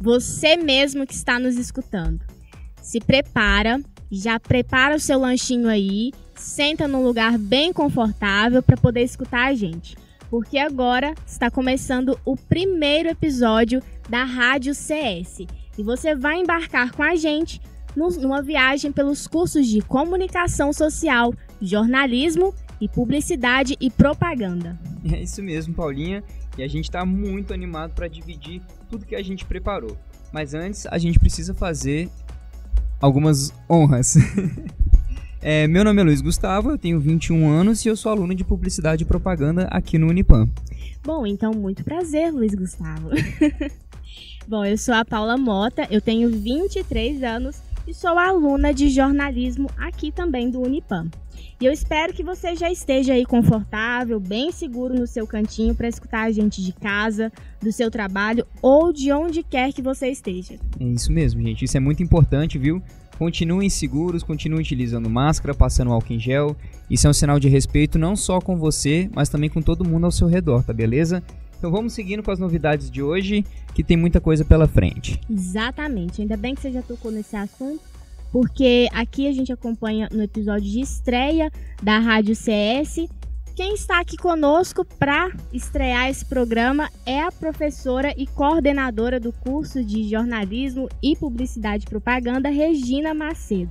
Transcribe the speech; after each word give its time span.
você 0.00 0.56
mesmo 0.56 1.06
que 1.06 1.12
está 1.12 1.38
nos 1.38 1.56
escutando. 1.56 2.24
Se 2.80 2.98
prepara, 2.98 3.78
já 4.10 4.40
prepara 4.40 4.96
o 4.96 5.00
seu 5.00 5.18
lanchinho 5.18 5.68
aí, 5.68 6.10
senta 6.34 6.88
num 6.88 7.02
lugar 7.02 7.36
bem 7.36 7.70
confortável 7.70 8.62
para 8.62 8.78
poder 8.78 9.02
escutar 9.02 9.48
a 9.48 9.54
gente. 9.54 9.96
Porque 10.30 10.58
agora 10.58 11.14
está 11.26 11.50
começando 11.50 12.18
o 12.24 12.34
primeiro 12.34 13.10
episódio 13.10 13.82
da 14.08 14.24
Rádio 14.24 14.74
CS. 14.74 15.40
E 15.76 15.82
você 15.82 16.14
vai 16.14 16.38
embarcar 16.38 16.92
com 16.92 17.02
a 17.02 17.14
gente 17.14 17.60
numa 17.94 18.40
viagem 18.40 18.92
pelos 18.92 19.26
cursos 19.26 19.66
de 19.66 19.82
comunicação 19.82 20.72
social, 20.72 21.34
jornalismo 21.60 22.54
e 22.80 22.88
publicidade 22.88 23.76
e 23.80 23.90
propaganda. 23.90 24.78
É 25.12 25.22
isso 25.22 25.42
mesmo, 25.42 25.74
Paulinha. 25.74 26.22
E 26.60 26.62
a 26.62 26.68
gente 26.68 26.84
está 26.84 27.06
muito 27.06 27.54
animado 27.54 27.94
para 27.94 28.06
dividir 28.06 28.60
tudo 28.90 29.06
que 29.06 29.16
a 29.16 29.22
gente 29.22 29.46
preparou. 29.46 29.96
Mas 30.30 30.52
antes, 30.52 30.86
a 30.88 30.98
gente 30.98 31.18
precisa 31.18 31.54
fazer 31.54 32.10
algumas 33.00 33.50
honras. 33.66 34.16
é, 35.40 35.66
meu 35.66 35.82
nome 35.82 36.02
é 36.02 36.04
Luiz 36.04 36.20
Gustavo, 36.20 36.72
eu 36.72 36.76
tenho 36.76 37.00
21 37.00 37.48
anos 37.48 37.82
e 37.82 37.88
eu 37.88 37.96
sou 37.96 38.12
aluno 38.12 38.34
de 38.34 38.44
publicidade 38.44 39.04
e 39.04 39.06
propaganda 39.06 39.68
aqui 39.70 39.96
no 39.96 40.08
Unipam. 40.08 40.46
Bom, 41.02 41.26
então 41.26 41.54
muito 41.54 41.82
prazer, 41.82 42.30
Luiz 42.30 42.54
Gustavo. 42.54 43.08
Bom, 44.46 44.62
eu 44.62 44.76
sou 44.76 44.92
a 44.92 45.02
Paula 45.02 45.38
Mota, 45.38 45.88
eu 45.90 46.02
tenho 46.02 46.28
23 46.28 47.22
anos 47.22 47.62
e 47.86 47.94
sou 47.94 48.18
aluna 48.18 48.72
de 48.72 48.88
jornalismo 48.88 49.68
aqui 49.76 50.12
também 50.12 50.50
do 50.50 50.60
Unipam. 50.60 51.08
E 51.60 51.66
eu 51.66 51.72
espero 51.72 52.12
que 52.12 52.24
você 52.24 52.56
já 52.56 52.70
esteja 52.70 53.12
aí 53.12 53.26
confortável, 53.26 54.18
bem 54.18 54.50
seguro 54.50 54.94
no 54.94 55.06
seu 55.06 55.26
cantinho 55.26 55.74
para 55.74 55.88
escutar 55.88 56.22
a 56.22 56.30
gente 56.30 56.62
de 56.62 56.72
casa, 56.72 57.30
do 57.60 57.70
seu 57.70 57.90
trabalho 57.90 58.46
ou 58.62 58.92
de 58.92 59.12
onde 59.12 59.42
quer 59.42 59.72
que 59.72 59.82
você 59.82 60.08
esteja. 60.08 60.54
É 60.78 60.84
isso 60.84 61.12
mesmo, 61.12 61.42
gente. 61.42 61.64
Isso 61.64 61.76
é 61.76 61.80
muito 61.80 62.02
importante, 62.02 62.58
viu? 62.58 62.82
Continuem 63.18 63.68
seguros, 63.68 64.22
continuem 64.22 64.62
utilizando 64.62 65.10
máscara, 65.10 65.52
passando 65.52 65.92
álcool 65.92 66.14
em 66.14 66.18
gel. 66.18 66.56
Isso 66.88 67.06
é 67.06 67.10
um 67.10 67.12
sinal 67.12 67.38
de 67.38 67.50
respeito 67.50 67.98
não 67.98 68.16
só 68.16 68.40
com 68.40 68.56
você, 68.56 69.10
mas 69.14 69.28
também 69.28 69.50
com 69.50 69.60
todo 69.60 69.86
mundo 69.86 70.06
ao 70.06 70.10
seu 70.10 70.26
redor, 70.26 70.64
tá 70.64 70.72
beleza? 70.72 71.22
Então 71.60 71.70
vamos 71.70 71.92
seguindo 71.92 72.22
com 72.22 72.30
as 72.30 72.38
novidades 72.38 72.90
de 72.90 73.02
hoje, 73.02 73.44
que 73.74 73.84
tem 73.84 73.94
muita 73.94 74.18
coisa 74.18 74.46
pela 74.46 74.66
frente. 74.66 75.20
Exatamente. 75.30 76.22
Ainda 76.22 76.34
bem 76.34 76.54
que 76.54 76.62
você 76.62 76.72
já 76.72 76.80
tocou 76.80 77.12
nesse 77.12 77.36
assunto, 77.36 77.82
porque 78.32 78.88
aqui 78.94 79.28
a 79.28 79.32
gente 79.32 79.52
acompanha 79.52 80.08
no 80.10 80.22
episódio 80.22 80.66
de 80.66 80.80
estreia 80.80 81.52
da 81.82 81.98
Rádio 81.98 82.34
CS. 82.34 83.06
Quem 83.54 83.74
está 83.74 84.00
aqui 84.00 84.16
conosco 84.16 84.86
para 84.98 85.30
estrear 85.52 86.08
esse 86.08 86.24
programa 86.24 86.88
é 87.04 87.20
a 87.20 87.30
professora 87.30 88.14
e 88.16 88.26
coordenadora 88.26 89.20
do 89.20 89.30
curso 89.30 89.84
de 89.84 90.08
jornalismo 90.08 90.88
e 91.02 91.14
publicidade 91.14 91.84
e 91.84 91.90
propaganda, 91.90 92.48
Regina 92.48 93.12
Macedo, 93.12 93.70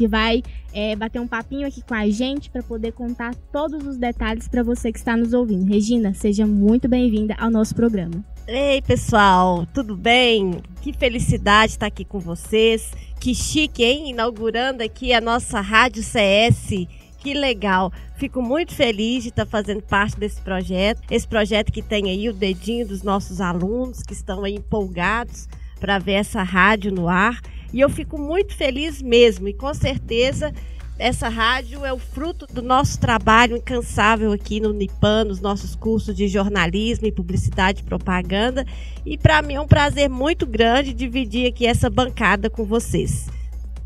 que 0.00 0.08
vai 0.08 0.42
é, 0.72 0.96
bater 0.96 1.20
um 1.20 1.28
papinho 1.28 1.68
aqui 1.68 1.82
com 1.82 1.92
a 1.92 2.08
gente 2.08 2.48
para 2.48 2.62
poder 2.62 2.92
contar 2.92 3.34
todos 3.52 3.86
os 3.86 3.98
detalhes 3.98 4.48
para 4.48 4.62
você 4.62 4.90
que 4.90 4.98
está 4.98 5.14
nos 5.14 5.34
ouvindo. 5.34 5.68
Regina, 5.68 6.14
seja 6.14 6.46
muito 6.46 6.88
bem-vinda 6.88 7.36
ao 7.38 7.50
nosso 7.50 7.74
programa. 7.74 8.24
Ei, 8.48 8.80
pessoal, 8.80 9.66
tudo 9.74 9.94
bem? 9.94 10.62
Que 10.80 10.94
felicidade 10.94 11.72
estar 11.72 11.84
aqui 11.84 12.02
com 12.02 12.18
vocês. 12.18 12.90
Que 13.20 13.34
chique, 13.34 13.84
hein? 13.84 14.08
Inaugurando 14.08 14.82
aqui 14.82 15.12
a 15.12 15.20
nossa 15.20 15.60
Rádio 15.60 16.02
CS. 16.02 16.86
Que 17.18 17.34
legal. 17.34 17.92
Fico 18.16 18.40
muito 18.40 18.74
feliz 18.74 19.22
de 19.24 19.28
estar 19.28 19.44
fazendo 19.44 19.82
parte 19.82 20.18
desse 20.18 20.40
projeto. 20.40 21.02
Esse 21.10 21.28
projeto 21.28 21.70
que 21.70 21.82
tem 21.82 22.08
aí 22.08 22.26
o 22.26 22.32
dedinho 22.32 22.88
dos 22.88 23.02
nossos 23.02 23.38
alunos 23.38 24.02
que 24.02 24.14
estão 24.14 24.44
aí 24.44 24.54
empolgados 24.54 25.46
para 25.80 25.98
ver 25.98 26.12
essa 26.12 26.42
rádio 26.42 26.92
no 26.92 27.08
ar. 27.08 27.40
E 27.72 27.80
eu 27.80 27.88
fico 27.88 28.18
muito 28.18 28.54
feliz 28.54 29.00
mesmo. 29.00 29.48
E 29.48 29.54
com 29.54 29.72
certeza 29.72 30.52
essa 31.00 31.30
rádio 31.30 31.82
é 31.82 31.92
o 31.92 31.98
fruto 31.98 32.46
do 32.52 32.60
nosso 32.60 33.00
trabalho 33.00 33.56
incansável 33.56 34.32
aqui 34.32 34.60
no 34.60 34.70
Nipan, 34.70 35.24
nos 35.24 35.40
nossos 35.40 35.74
cursos 35.74 36.14
de 36.14 36.28
jornalismo 36.28 37.06
e 37.06 37.12
publicidade 37.12 37.80
e 37.80 37.84
propaganda. 37.84 38.66
E 39.06 39.16
para 39.16 39.40
mim 39.40 39.54
é 39.54 39.60
um 39.60 39.66
prazer 39.66 40.10
muito 40.10 40.46
grande 40.46 40.92
dividir 40.92 41.48
aqui 41.48 41.66
essa 41.66 41.88
bancada 41.88 42.50
com 42.50 42.64
vocês. 42.64 43.28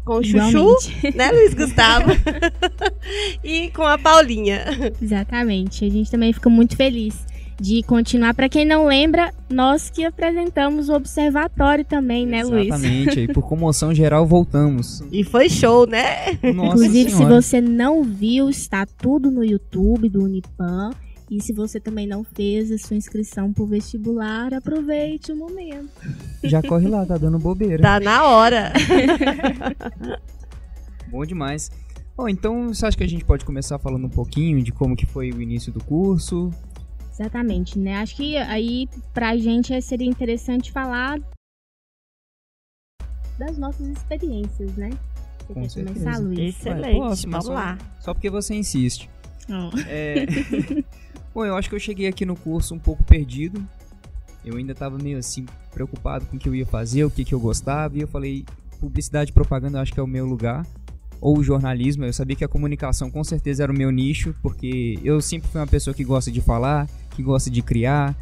Com 0.04 0.16
o 0.16 0.24
Chuchu, 0.24 0.76
né, 1.14 1.30
Luiz 1.30 1.54
Gustavo? 1.54 2.10
e 3.44 3.70
com 3.70 3.84
a 3.84 3.96
Paulinha. 3.96 4.64
Exatamente. 5.00 5.84
A 5.84 5.88
gente 5.88 6.10
também 6.10 6.32
fica 6.32 6.50
muito 6.50 6.76
feliz 6.76 7.24
de 7.60 7.82
continuar. 7.82 8.34
Para 8.34 8.48
quem 8.48 8.64
não 8.64 8.86
lembra, 8.86 9.32
nós 9.48 9.90
que 9.90 10.04
apresentamos 10.04 10.88
o 10.88 10.94
observatório 10.94 11.84
também, 11.84 12.26
né, 12.26 12.42
Luiz? 12.42 12.66
Exatamente. 12.66 13.20
E 13.20 13.28
por 13.28 13.42
comoção 13.42 13.94
geral 13.94 14.26
voltamos. 14.26 15.02
E 15.12 15.22
foi 15.24 15.48
show, 15.48 15.86
né? 15.86 16.32
Nossa 16.54 16.84
Inclusive, 16.84 17.10
senhora. 17.10 17.40
se 17.40 17.48
você 17.48 17.60
não 17.60 18.02
viu, 18.02 18.48
está 18.48 18.86
tudo 18.86 19.30
no 19.30 19.44
YouTube 19.44 20.08
do 20.08 20.24
Unipam. 20.24 20.90
E 21.30 21.42
se 21.42 21.52
você 21.52 21.80
também 21.80 22.06
não 22.06 22.22
fez 22.22 22.70
a 22.70 22.78
sua 22.78 22.96
inscrição 22.96 23.52
pro 23.52 23.66
vestibular, 23.66 24.52
aproveite 24.52 25.32
o 25.32 25.36
momento. 25.36 25.88
Já 26.42 26.62
corre 26.62 26.86
lá, 26.86 27.06
tá 27.06 27.16
dando 27.16 27.38
bobeira. 27.38 27.82
Tá 27.82 27.98
na 27.98 28.24
hora. 28.24 28.72
Bom 31.10 31.24
demais. 31.24 31.70
Bom, 32.16 32.28
então 32.28 32.68
você 32.68 32.86
acha 32.86 32.96
que 32.96 33.02
a 33.02 33.08
gente 33.08 33.24
pode 33.24 33.44
começar 33.44 33.78
falando 33.78 34.06
um 34.06 34.10
pouquinho 34.10 34.62
de 34.62 34.70
como 34.70 34.94
que 34.94 35.06
foi 35.06 35.32
o 35.32 35.40
início 35.40 35.72
do 35.72 35.82
curso? 35.82 36.50
Exatamente, 37.14 37.78
né? 37.78 37.96
Acho 37.98 38.16
que 38.16 38.36
aí 38.36 38.88
pra 39.12 39.36
gente 39.36 39.80
seria 39.80 40.08
interessante 40.08 40.72
falar 40.72 41.20
das 43.38 43.56
nossas 43.56 43.88
experiências, 43.88 44.74
né? 44.76 44.90
Você 45.38 45.54
Com 45.54 45.62
quer 45.62 45.70
certeza. 45.70 46.00
começar, 46.00 46.18
Luiz? 46.18 46.56
Excelente, 46.56 46.98
Posso, 46.98 47.30
vamos 47.30 47.46
só, 47.46 47.52
lá. 47.52 47.78
Só 48.00 48.14
porque 48.14 48.30
você 48.30 48.54
insiste. 48.54 49.08
Oh. 49.48 49.76
É... 49.86 50.26
Bom, 51.32 51.44
eu 51.44 51.56
acho 51.56 51.68
que 51.68 51.74
eu 51.74 51.80
cheguei 51.80 52.08
aqui 52.08 52.26
no 52.26 52.36
curso 52.36 52.74
um 52.74 52.78
pouco 52.78 53.04
perdido. 53.04 53.64
Eu 54.44 54.56
ainda 54.56 54.74
tava 54.74 54.98
meio 54.98 55.18
assim, 55.18 55.46
preocupado 55.72 56.26
com 56.26 56.36
o 56.36 56.38
que 56.38 56.48
eu 56.48 56.54
ia 56.54 56.66
fazer, 56.66 57.04
o 57.04 57.10
que, 57.10 57.24
que 57.24 57.34
eu 57.34 57.40
gostava, 57.40 57.96
e 57.96 58.00
eu 58.00 58.08
falei, 58.08 58.44
publicidade 58.78 59.30
e 59.30 59.34
propaganda 59.34 59.78
eu 59.78 59.82
acho 59.82 59.92
que 59.92 60.00
é 60.00 60.02
o 60.02 60.06
meu 60.06 60.26
lugar 60.26 60.66
ou 61.20 61.42
jornalismo. 61.42 62.04
Eu 62.04 62.12
sabia 62.12 62.36
que 62.36 62.44
a 62.44 62.48
comunicação 62.48 63.10
com 63.10 63.24
certeza 63.24 63.62
era 63.62 63.72
o 63.72 63.74
meu 63.74 63.90
nicho, 63.90 64.34
porque 64.42 64.98
eu 65.02 65.20
sempre 65.22 65.48
fui 65.48 65.58
uma 65.58 65.66
pessoa 65.66 65.94
que 65.94 66.04
gosta 66.04 66.30
de 66.30 66.42
falar, 66.42 66.86
que 67.14 67.22
gosta 67.22 67.50
de 67.50 67.62
criar. 67.62 68.16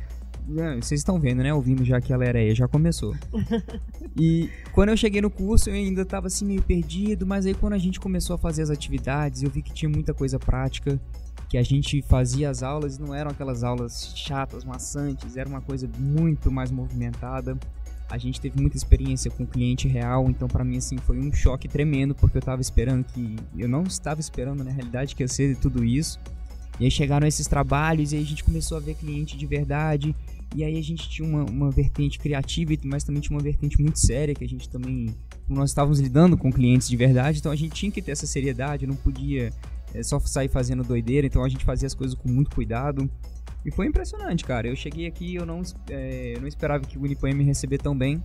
É, 0.57 0.77
vocês 0.77 1.01
estão 1.01 1.21
vendo, 1.21 1.43
né? 1.43 1.55
Ouvindo 1.55 1.85
já 1.85 2.01
que 2.01 2.13
ela 2.13 2.25
era 2.25 2.39
aí, 2.39 2.55
já 2.55 2.67
começou. 2.67 3.15
e 4.17 4.51
quando 4.73 4.91
eu 4.91 4.97
cheguei 4.97 5.21
no 5.21 5.31
curso, 5.31 5.71
eu 5.71 5.75
ainda 5.75 6.03
estava 6.03 6.27
assim 6.27 6.45
meio 6.45 6.63
perdido, 6.63 7.27
mas 7.27 7.47
aí 7.47 7.55
quando 7.55 7.75
a 7.75 7.79
gente 7.79 8.01
começou 8.01 8.35
a 8.35 8.39
fazer 8.39 8.63
as 8.63 8.71
atividades, 8.71 9.43
eu 9.43 9.51
vi 9.51 9.63
que 9.63 9.73
tinha 9.73 9.89
muita 9.89 10.13
coisa 10.13 10.39
prática, 10.39 11.01
que 11.49 11.57
a 11.57 11.63
gente 11.63 12.03
fazia 12.03 12.51
as 12.51 12.63
aulas 12.63 12.97
e 12.97 13.01
não 13.01 13.15
eram 13.15 13.31
aquelas 13.31 13.63
aulas 13.63 14.13
chatas, 14.17 14.65
maçantes, 14.65 15.37
era 15.37 15.49
uma 15.49 15.61
coisa 15.61 15.89
muito 15.99 16.51
mais 16.51 16.71
movimentada. 16.71 17.57
A 18.11 18.19
gente 18.19 18.41
teve 18.41 18.61
muita 18.61 18.77
experiência 18.77 19.31
com 19.31 19.47
cliente 19.47 19.89
real, 19.89 20.29
então 20.29 20.49
para 20.49 20.65
mim 20.65 20.77
assim 20.77 20.99
foi 20.99 21.19
um 21.19 21.33
choque 21.33 21.69
tremendo, 21.69 22.15
porque 22.15 22.37
eu 22.37 22.43
tava 22.43 22.61
esperando 22.61 23.05
que 23.05 23.37
eu 23.57 23.69
não 23.69 23.85
estava 23.85 24.21
esperando 24.21 24.63
na 24.63 24.71
realidade 24.71 25.15
que 25.15 25.23
ia 25.23 25.29
ser 25.29 25.57
tudo 25.57 25.85
isso. 25.85 26.19
E 26.83 26.87
aí 26.87 26.91
chegaram 26.91 27.29
esses 27.29 27.47
trabalhos 27.47 28.13
e 28.13 28.17
aí 28.17 28.23
a 28.25 28.27
gente 28.27 28.43
começou 28.43 28.77
a 28.77 28.81
ver 28.81 28.97
cliente 28.97 29.37
de 29.39 29.47
verdade. 29.47 30.17
E 30.53 30.65
aí 30.65 30.77
a 30.77 30.83
gente 30.83 31.09
tinha 31.09 31.27
uma, 31.27 31.45
uma 31.45 31.71
vertente 31.71 32.19
criativa, 32.19 32.73
mas 32.83 33.05
também 33.05 33.23
tinha 33.23 33.37
uma 33.37 33.43
vertente 33.43 33.81
muito 33.81 34.01
séria, 34.01 34.35
que 34.35 34.43
a 34.43 34.49
gente 34.49 34.69
também. 34.69 35.15
Nós 35.49 35.71
estávamos 35.71 36.01
lidando 36.01 36.37
com 36.37 36.53
clientes 36.53 36.89
de 36.89 36.97
verdade, 36.97 37.39
então 37.39 37.53
a 37.53 37.57
gente 37.57 37.73
tinha 37.73 37.93
que 37.93 38.03
ter 38.03 38.11
essa 38.11 38.27
seriedade, 38.27 38.85
não 38.85 38.97
podia 38.97 39.53
é, 39.95 40.03
só 40.03 40.19
sair 40.19 40.49
fazendo 40.49 40.83
doideira, 40.83 41.25
então 41.25 41.45
a 41.45 41.49
gente 41.49 41.65
fazia 41.65 41.87
as 41.87 41.95
coisas 41.95 42.17
com 42.17 42.29
muito 42.29 42.51
cuidado. 42.53 43.09
E 43.65 43.71
foi 43.71 43.87
impressionante, 43.87 44.45
cara. 44.45 44.67
Eu 44.67 44.75
cheguei 44.75 45.07
aqui 45.07 45.37
eu 45.37 45.47
não, 45.47 45.63
é, 45.89 46.37
não 46.41 46.49
esperava 46.49 46.85
que 46.85 46.99
o 46.99 47.03
Unipam 47.03 47.33
me 47.33 47.45
receber 47.45 47.79
tão 47.79 47.97
bem. 47.97 48.21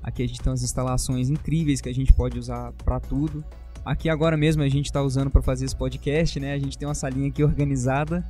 Aqui 0.00 0.22
a 0.22 0.26
gente 0.28 0.40
tem 0.40 0.52
umas 0.52 0.62
instalações 0.62 1.30
incríveis 1.30 1.80
que 1.80 1.88
a 1.88 1.92
gente 1.92 2.12
pode 2.12 2.38
usar 2.38 2.72
para 2.74 3.00
tudo. 3.00 3.44
Aqui 3.84 4.08
agora 4.08 4.36
mesmo 4.36 4.62
a 4.62 4.68
gente 4.68 4.86
está 4.86 5.02
usando 5.02 5.30
para 5.30 5.42
fazer 5.42 5.64
esse 5.64 5.76
podcast, 5.76 6.38
né? 6.38 6.52
A 6.52 6.58
gente 6.58 6.76
tem 6.76 6.86
uma 6.86 6.94
salinha 6.94 7.28
aqui 7.28 7.42
organizada, 7.42 8.24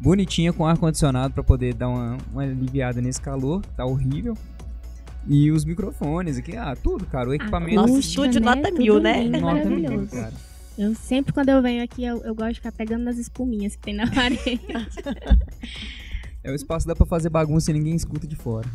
bonitinha 0.00 0.52
com 0.52 0.66
ar 0.66 0.78
condicionado 0.78 1.34
para 1.34 1.44
poder 1.44 1.74
dar 1.74 1.88
uma, 1.88 2.18
uma 2.32 2.42
aliviada 2.42 3.00
nesse 3.00 3.20
calor, 3.20 3.62
tá 3.76 3.84
horrível. 3.84 4.36
E 5.26 5.50
os 5.50 5.64
microfones 5.64 6.38
aqui, 6.38 6.56
ah, 6.56 6.74
tudo, 6.74 7.06
cara. 7.06 7.28
O 7.28 7.34
equipamento. 7.34 7.76
Nosso 7.76 7.98
estúdio 7.98 8.40
né? 8.40 8.54
nota 8.54 8.70
mil, 8.72 9.00
né? 9.00 9.24
Nota 9.28 9.68
mil, 9.68 10.06
cara. 10.08 10.32
Eu 10.76 10.94
sempre, 10.94 11.32
quando 11.32 11.50
eu 11.50 11.62
venho 11.62 11.84
aqui, 11.84 12.04
eu, 12.04 12.22
eu 12.24 12.34
gosto 12.34 12.54
de 12.54 12.54
ficar 12.56 12.72
pegando 12.72 13.04
nas 13.04 13.18
espuminhas 13.18 13.76
que 13.76 13.82
tem 13.82 13.94
na 13.94 14.08
parede. 14.10 14.60
é 16.42 16.50
o 16.50 16.54
espaço 16.54 16.86
dá 16.86 16.96
pra 16.96 17.06
fazer 17.06 17.28
bagunça 17.28 17.70
e 17.70 17.74
ninguém 17.74 17.94
escuta 17.94 18.26
de 18.26 18.34
fora. 18.34 18.68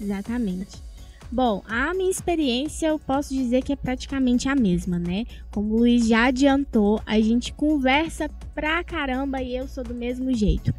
Exatamente. 0.00 0.82
Bom, 1.30 1.62
a 1.68 1.92
minha 1.92 2.10
experiência 2.10 2.86
eu 2.86 2.98
posso 2.98 3.34
dizer 3.34 3.62
que 3.62 3.74
é 3.74 3.76
praticamente 3.76 4.48
a 4.48 4.54
mesma, 4.54 4.98
né? 4.98 5.26
Como 5.50 5.74
o 5.74 5.78
Luiz 5.80 6.08
já 6.08 6.26
adiantou, 6.26 7.02
a 7.04 7.20
gente 7.20 7.52
conversa 7.52 8.30
pra 8.54 8.82
caramba 8.82 9.42
e 9.42 9.54
eu 9.54 9.68
sou 9.68 9.84
do 9.84 9.94
mesmo 9.94 10.34
jeito. 10.34 10.72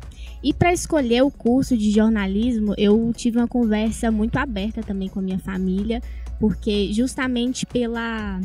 E 0.44 0.52
para 0.52 0.74
escolher 0.74 1.22
o 1.22 1.30
curso 1.30 1.78
de 1.78 1.92
jornalismo, 1.92 2.74
eu 2.80 3.12
tive 3.16 3.38
uma 3.38 3.48
conversa 3.48 4.10
muito 4.10 4.38
aberta 4.38 4.82
também 4.82 5.08
com 5.08 5.20
a 5.20 5.24
minha 5.24 5.38
família, 5.38 6.02
porque 6.40 6.92
justamente 6.94 7.66
pela 7.68 8.42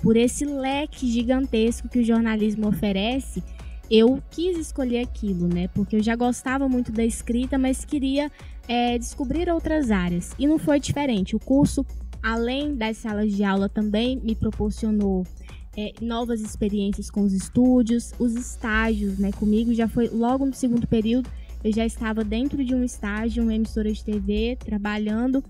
por 0.00 0.16
esse 0.16 0.44
leque 0.44 1.10
gigantesco 1.10 1.88
que 1.88 1.98
o 1.98 2.04
jornalismo 2.04 2.68
oferece, 2.68 3.42
eu 3.90 4.22
quis 4.30 4.56
escolher 4.56 5.00
aquilo, 5.00 5.48
né? 5.48 5.66
Porque 5.74 5.96
eu 5.96 6.02
já 6.02 6.14
gostava 6.14 6.68
muito 6.68 6.92
da 6.92 7.04
escrita, 7.04 7.58
mas 7.58 7.84
queria 7.84 8.30
é, 8.68 8.98
descobrir 8.98 9.50
outras 9.50 9.90
áreas. 9.90 10.32
E 10.38 10.46
não 10.46 10.58
foi 10.58 10.78
diferente. 10.78 11.34
O 11.34 11.40
curso, 11.40 11.84
além 12.22 12.76
das 12.76 12.98
salas 12.98 13.32
de 13.32 13.42
aula, 13.42 13.68
também 13.68 14.20
me 14.22 14.34
proporcionou 14.34 15.24
é, 15.76 15.92
novas 16.00 16.40
experiências 16.40 17.10
com 17.10 17.22
os 17.22 17.32
estúdios, 17.32 18.12
os 18.18 18.34
estágios, 18.34 19.18
né? 19.18 19.32
Comigo 19.32 19.72
já 19.72 19.88
foi 19.88 20.08
logo 20.08 20.44
no 20.44 20.52
segundo 20.52 20.86
período, 20.86 21.30
eu 21.62 21.72
já 21.72 21.86
estava 21.86 22.22
dentro 22.22 22.64
de 22.64 22.74
um 22.74 22.84
estágio, 22.84 23.42
uma 23.42 23.54
emissora 23.54 23.92
de 23.92 24.04
TV, 24.04 24.56
trabalhando, 24.60 25.42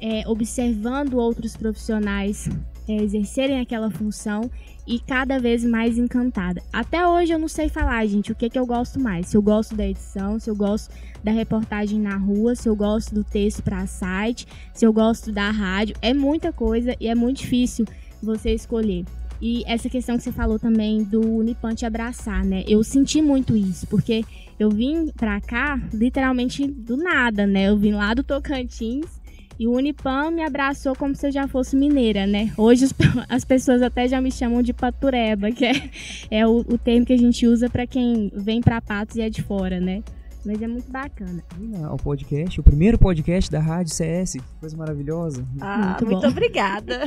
é, 0.00 0.26
observando 0.28 1.14
outros 1.14 1.56
profissionais 1.56 2.48
é, 2.88 2.96
exercerem 2.96 3.60
aquela 3.60 3.90
função 3.90 4.50
e 4.86 4.98
cada 4.98 5.38
vez 5.38 5.64
mais 5.64 5.96
encantada. 5.96 6.62
Até 6.72 7.06
hoje 7.06 7.32
eu 7.32 7.38
não 7.38 7.48
sei 7.48 7.68
falar, 7.68 8.04
gente, 8.06 8.32
o 8.32 8.34
que, 8.34 8.50
que 8.50 8.58
eu 8.58 8.66
gosto 8.66 9.00
mais. 9.00 9.28
Se 9.28 9.36
eu 9.36 9.42
gosto 9.42 9.74
da 9.74 9.86
edição, 9.86 10.38
se 10.38 10.50
eu 10.50 10.54
gosto 10.54 10.92
da 11.22 11.32
reportagem 11.32 11.98
na 12.00 12.16
rua, 12.16 12.54
se 12.54 12.68
eu 12.68 12.76
gosto 12.76 13.14
do 13.14 13.24
texto 13.24 13.62
para 13.62 13.86
site, 13.86 14.46
se 14.72 14.84
eu 14.84 14.92
gosto 14.92 15.32
da 15.32 15.50
rádio. 15.50 15.96
É 16.02 16.12
muita 16.12 16.52
coisa 16.52 16.94
e 17.00 17.08
é 17.08 17.14
muito 17.14 17.38
difícil 17.38 17.86
você 18.22 18.52
escolher. 18.52 19.04
E 19.40 19.62
essa 19.66 19.90
questão 19.90 20.16
que 20.16 20.22
você 20.22 20.32
falou 20.32 20.58
também 20.58 21.02
do 21.02 21.20
Unipan 21.20 21.74
te 21.74 21.84
abraçar, 21.84 22.44
né? 22.44 22.64
Eu 22.66 22.82
senti 22.84 23.20
muito 23.20 23.56
isso, 23.56 23.86
porque 23.88 24.24
eu 24.58 24.70
vim 24.70 25.08
pra 25.08 25.40
cá 25.40 25.78
literalmente 25.92 26.66
do 26.66 26.96
nada, 26.96 27.46
né? 27.46 27.68
Eu 27.68 27.76
vim 27.76 27.92
lá 27.92 28.14
do 28.14 28.22
Tocantins 28.22 29.20
e 29.58 29.66
o 29.66 29.72
Unipam 29.72 30.30
me 30.30 30.42
abraçou 30.42 30.94
como 30.96 31.14
se 31.14 31.26
eu 31.26 31.32
já 31.32 31.46
fosse 31.46 31.76
mineira, 31.76 32.26
né? 32.26 32.52
Hoje 32.56 32.86
as 33.28 33.44
pessoas 33.44 33.82
até 33.82 34.08
já 34.08 34.20
me 34.20 34.32
chamam 34.32 34.62
de 34.62 34.72
patureba, 34.72 35.50
que 35.50 35.64
é, 35.64 35.90
é 36.30 36.46
o, 36.46 36.58
o 36.60 36.78
termo 36.78 37.06
que 37.06 37.12
a 37.12 37.18
gente 37.18 37.46
usa 37.46 37.68
para 37.68 37.86
quem 37.86 38.32
vem 38.34 38.60
para 38.60 38.80
Patos 38.80 39.16
e 39.16 39.22
é 39.22 39.30
de 39.30 39.42
fora, 39.42 39.80
né? 39.80 40.02
Mas 40.44 40.60
é 40.60 40.68
muito 40.68 40.90
bacana. 40.90 41.42
O 41.90 41.96
podcast, 41.96 42.60
o 42.60 42.62
primeiro 42.62 42.98
podcast 42.98 43.50
da 43.50 43.60
Rádio 43.60 43.94
CS, 43.94 44.32
que 44.32 44.42
coisa 44.60 44.76
maravilhosa. 44.76 45.42
Ah, 45.58 45.96
muito, 45.98 46.06
muito 46.06 46.26
obrigada. 46.26 47.00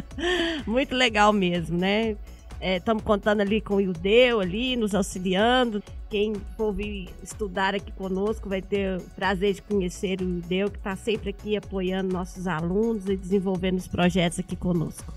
muito 0.66 0.94
legal 0.94 1.30
mesmo, 1.30 1.76
né? 1.76 2.16
Estamos 2.60 3.02
é, 3.02 3.06
contando 3.06 3.40
ali 3.40 3.60
com 3.60 3.76
o 3.76 3.80
Ildeu 3.80 4.40
ali, 4.40 4.76
nos 4.76 4.94
auxiliando. 4.94 5.82
Quem 6.10 6.34
for 6.56 6.72
vir 6.72 7.08
estudar 7.22 7.74
aqui 7.74 7.90
conosco 7.92 8.48
vai 8.48 8.60
ter 8.60 8.98
o 8.98 9.02
prazer 9.16 9.54
de 9.54 9.62
conhecer 9.62 10.20
o 10.20 10.24
Ildeu, 10.24 10.70
que 10.70 10.76
está 10.76 10.94
sempre 10.94 11.30
aqui 11.30 11.56
apoiando 11.56 12.12
nossos 12.12 12.46
alunos 12.46 13.08
e 13.08 13.16
desenvolvendo 13.16 13.78
os 13.78 13.88
projetos 13.88 14.38
aqui 14.38 14.56
conosco. 14.56 15.12